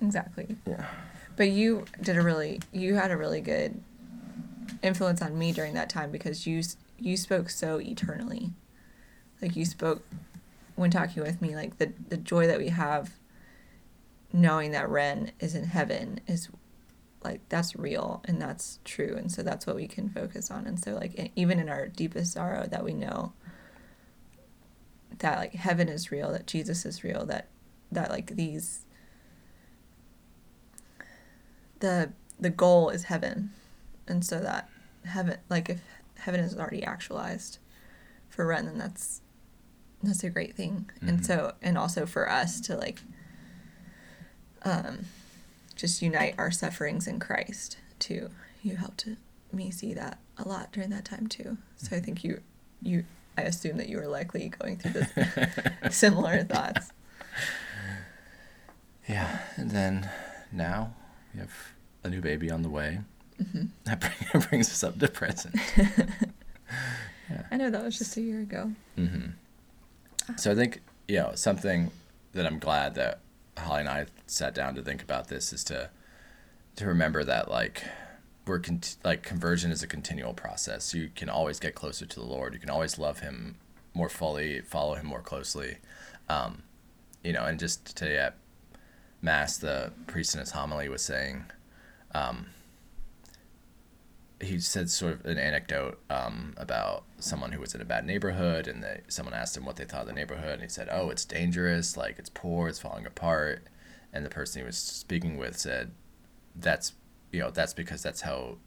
[0.00, 0.56] exactly.
[0.66, 0.86] yeah,
[1.36, 3.80] But you did a really you had a really good
[4.82, 6.62] influence on me during that time because you
[6.98, 8.50] you spoke so eternally.
[9.40, 10.02] Like you spoke
[10.76, 13.10] when talking with me like the the joy that we have
[14.32, 16.48] knowing that Ren is in heaven is
[17.22, 20.82] like that's real and that's true and so that's what we can focus on and
[20.82, 23.32] so like even in our deepest sorrow that we know
[25.20, 27.48] that like heaven is real that jesus is real that
[27.90, 28.84] that like these
[31.80, 33.50] the the goal is heaven.
[34.08, 34.68] And so that
[35.04, 35.80] heaven like if
[36.16, 37.58] heaven is already actualized
[38.28, 39.20] for ren then that's
[40.02, 40.90] that's a great thing.
[41.00, 41.24] And Mhm.
[41.24, 43.02] so and also for us to like
[44.62, 45.06] um
[45.76, 48.30] just unite our sufferings in christ too.
[48.62, 49.06] You helped
[49.52, 51.58] me see that a lot during that time too.
[51.76, 52.40] So i think you
[52.80, 53.04] you
[53.36, 55.10] i assume that you were likely going through this
[55.96, 56.92] similar thoughts.
[59.08, 60.08] Yeah, and then
[60.52, 60.94] now
[61.34, 61.52] we have
[62.04, 63.00] a new baby on the way.
[63.38, 65.56] hmm That bring, brings us up to present.
[67.50, 68.72] i know that was just a year ago.
[68.96, 69.30] Hmm
[70.36, 71.90] So I think you know something
[72.32, 73.20] that I'm glad that
[73.58, 75.90] Holly and I sat down to think about this is to
[76.76, 77.84] to remember that like
[78.46, 80.94] we're cont- like conversion is a continual process.
[80.94, 82.54] You can always get closer to the Lord.
[82.54, 83.56] You can always love Him
[83.94, 85.78] more fully, follow Him more closely.
[86.28, 86.62] Um,
[87.22, 88.36] you know, and just today at
[89.20, 91.44] Mass, the priest in his homily was saying,
[92.12, 92.46] um,
[94.40, 98.66] he said sort of an anecdote um, about someone who was in a bad neighborhood,
[98.66, 101.10] and they, someone asked him what they thought of the neighborhood, and he said, "Oh,
[101.10, 101.96] it's dangerous.
[101.96, 102.68] Like it's poor.
[102.68, 103.62] It's falling apart."
[104.12, 105.92] And the person he was speaking with said,
[106.56, 106.94] "That's
[107.32, 108.58] you know that's because that's how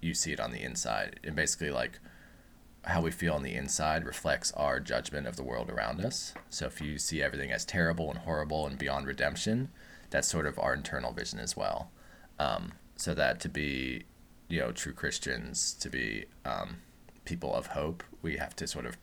[0.00, 2.00] you see it on the inside, and basically like."
[2.84, 6.32] how we feel on the inside reflects our judgment of the world around us.
[6.48, 9.68] So if you see everything as terrible and horrible and beyond redemption,
[10.10, 11.90] that's sort of our internal vision as well.
[12.38, 14.04] Um, so that to be,
[14.48, 16.78] you know, true Christians, to be um,
[17.24, 18.96] people of hope, we have to sort of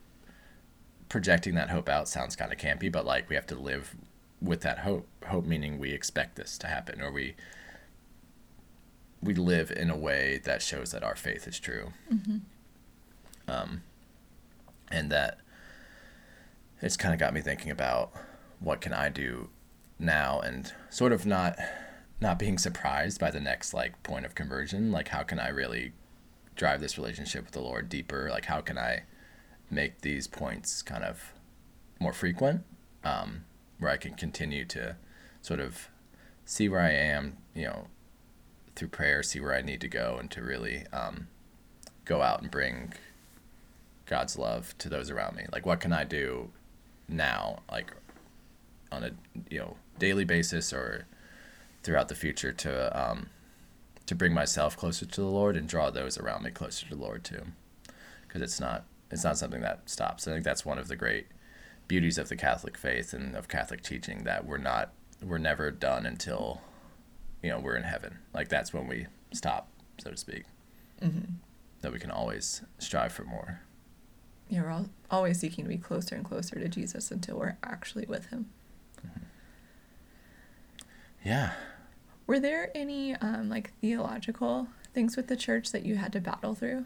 [1.08, 3.96] projecting that hope out sounds kind of campy, but like we have to live
[4.42, 5.08] with that hope.
[5.28, 7.36] Hope meaning we expect this to happen, or we
[9.26, 11.92] we live in a way that shows that our faith is true
[13.48, 13.84] um,
[14.92, 15.40] and that
[16.82, 18.12] it's kind of got me thinking about
[18.60, 19.50] what can I do
[20.00, 21.58] now, and sort of not
[22.22, 24.92] not being surprised by the next like point of conversion.
[24.92, 25.94] Like, how can I really
[26.56, 28.30] drive this relationship with the Lord deeper?
[28.32, 29.04] Like, how can I
[29.70, 31.34] make these points kind of
[32.00, 32.64] more frequent,
[33.04, 33.46] um,
[33.80, 34.96] where I can continue to
[35.42, 35.90] sort of
[36.46, 37.88] see where I am, you know,
[38.76, 41.28] through prayer, see where I need to go, and to really um,
[42.04, 42.94] go out and bring
[44.06, 45.46] God's love to those around me.
[45.52, 46.52] Like, what can I do
[47.08, 47.92] now, like
[48.92, 49.12] on a
[49.50, 51.06] you know daily basis or
[51.84, 53.30] throughout the future to um,
[54.06, 57.02] to bring myself closer to the Lord and draw those around me closer to the
[57.02, 57.44] Lord too,
[58.28, 60.28] because it's not it's not something that stops.
[60.28, 61.28] I think that's one of the great
[61.88, 66.06] beauties of the Catholic faith and of Catholic teaching that we're not we're never done
[66.06, 66.62] until
[67.46, 68.18] you know we're in heaven.
[68.34, 69.70] Like that's when we stop,
[70.00, 70.44] so to speak.
[71.02, 71.20] hmm
[71.82, 73.60] That we can always strive for more.
[74.50, 78.06] yeah we're all, always seeking to be closer and closer to jesus until we're actually
[78.08, 78.46] with him
[81.24, 81.52] Yeah.
[82.28, 86.54] were there any um, like theological things with the church that you had to battle
[86.56, 86.86] through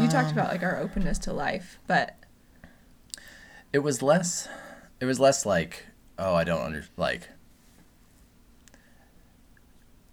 [0.00, 2.16] you talked about like our openness to life but
[3.72, 4.48] it was less
[5.00, 5.86] it was less like
[6.18, 7.28] oh i don't under like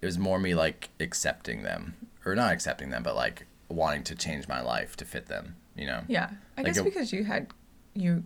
[0.01, 1.95] it was more me like accepting them
[2.25, 5.85] or not accepting them but like wanting to change my life to fit them you
[5.85, 7.47] know Yeah, I Like guess a- because you had
[7.93, 8.23] you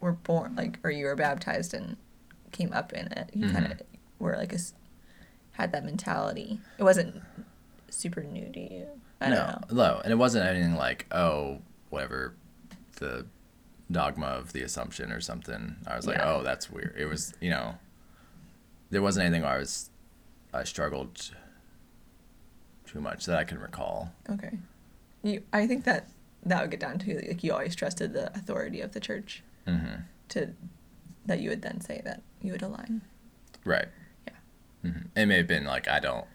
[0.00, 1.96] were born like or you were baptized and
[2.52, 3.30] came up in it.
[3.34, 3.52] You Mhm.
[3.52, 3.82] kind of
[4.18, 4.58] were like a
[5.52, 6.60] had that mentality.
[6.78, 7.22] It wasn't
[7.90, 8.86] super new to you.
[9.20, 9.60] I don't know.
[9.70, 11.60] no no and it wasn't anything like oh
[11.90, 12.34] whatever
[12.96, 13.26] the
[13.90, 16.32] dogma of the assumption or something i was like Yeah.
[16.32, 17.76] oh that's weird it was you know
[18.90, 19.90] there wasn't anything where i was
[20.56, 21.30] i struggled
[22.84, 24.58] too much that i can recall Okay.
[25.22, 26.08] You, I think that
[26.44, 29.96] that would get down to like you always trusted the authority of the church hmm
[30.28, 30.50] to
[31.24, 33.02] that you would then say that you would align.
[33.64, 33.88] Right.
[34.26, 34.90] Yeah.
[34.90, 36.26] hmm It may have been like I don't,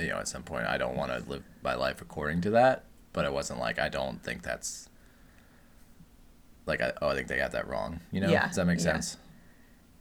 [0.00, 2.84] you know, at some point I don't want to live my life according to that,
[3.12, 4.88] but it wasn't like I don't think that's
[6.66, 8.00] like I oh I think they got that wrong.
[8.10, 8.30] You know?
[8.30, 8.84] Yeah, Does that make yeah.
[8.94, 9.16] sense?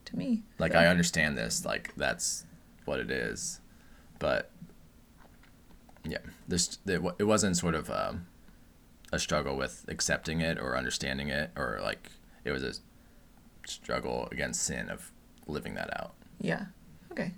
[0.06, 0.80] To me, Like so.
[0.80, 2.46] I understand this, like that's
[2.92, 3.62] what it is,
[4.20, 4.52] but
[6.04, 6.18] yeah,
[6.48, 8.28] this it, it wasn't sort of um,
[9.14, 12.12] a struggle with accepting it or understanding it, or like
[12.44, 12.74] it was a
[13.66, 15.12] struggle against sin of
[15.48, 16.14] living that out.
[16.40, 16.66] Yeah.
[17.12, 17.32] Okay.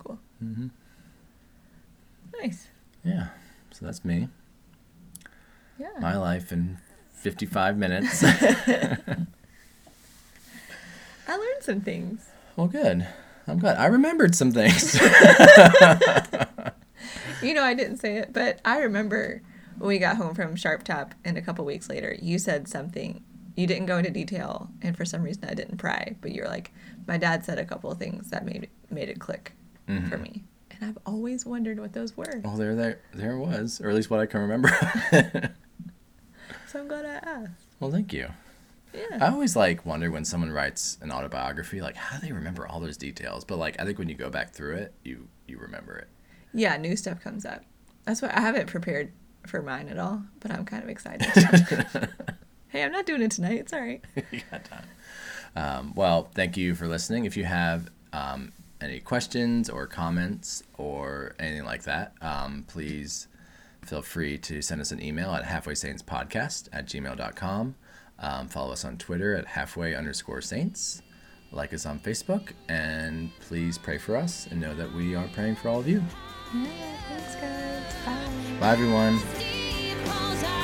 [0.00, 0.18] Cool.
[0.42, 0.66] Mm-hmm.
[2.40, 2.66] Nice.
[3.04, 3.28] Yeah.
[3.70, 4.28] So that's me.
[5.78, 5.90] Yeah.
[6.00, 6.78] My life in
[7.12, 8.22] 55 minutes.
[8.24, 9.26] I
[11.28, 12.26] learned some things.
[12.56, 13.06] well, good.
[13.46, 13.78] I'm glad.
[13.78, 15.00] I remembered some things.
[17.42, 19.42] You know, I didn't say it, but I remember
[19.78, 23.24] when we got home from Sharp Top and a couple weeks later, you said something.
[23.56, 26.16] You didn't go into detail, and for some reason I didn't pry.
[26.20, 26.72] But you were like,
[27.06, 29.52] "My dad said a couple of things that made made it click
[29.86, 30.22] for mm-hmm.
[30.22, 32.40] me," and I've always wondered what those were.
[32.44, 34.70] well, there, there, there was, or at least what I can remember.
[36.66, 37.66] So I'm glad I asked.
[37.80, 38.28] well, thank you.
[38.92, 39.18] Yeah.
[39.20, 42.80] I always like wonder when someone writes an autobiography, like how do they remember all
[42.80, 43.44] those details?
[43.44, 46.08] But like I think when you go back through it, you you remember it.
[46.52, 47.62] Yeah, new stuff comes up.
[48.04, 49.12] That's why I haven't prepared
[49.46, 51.26] for mine at all, but I'm kind of excited.
[52.68, 53.60] hey, I'm not doing it tonight.
[53.60, 54.04] It's all right.
[54.30, 54.84] you got time.
[55.56, 57.24] Um, well, thank you for listening.
[57.24, 63.28] If you have um, any questions or comments or anything like that, um, please
[63.84, 67.74] feel free to send us an email at halfwaysaintspodcast at gmail.com.
[68.20, 71.02] Um, follow us on Twitter at halfway underscore saints.
[71.52, 72.52] Like us on Facebook.
[72.68, 76.02] And please pray for us and know that we are praying for all of you.
[76.54, 76.66] Yeah,
[77.08, 77.94] thanks, guys.
[78.04, 78.60] Bye.
[78.60, 79.18] Bye, everyone.
[79.18, 80.59] Steve calls out.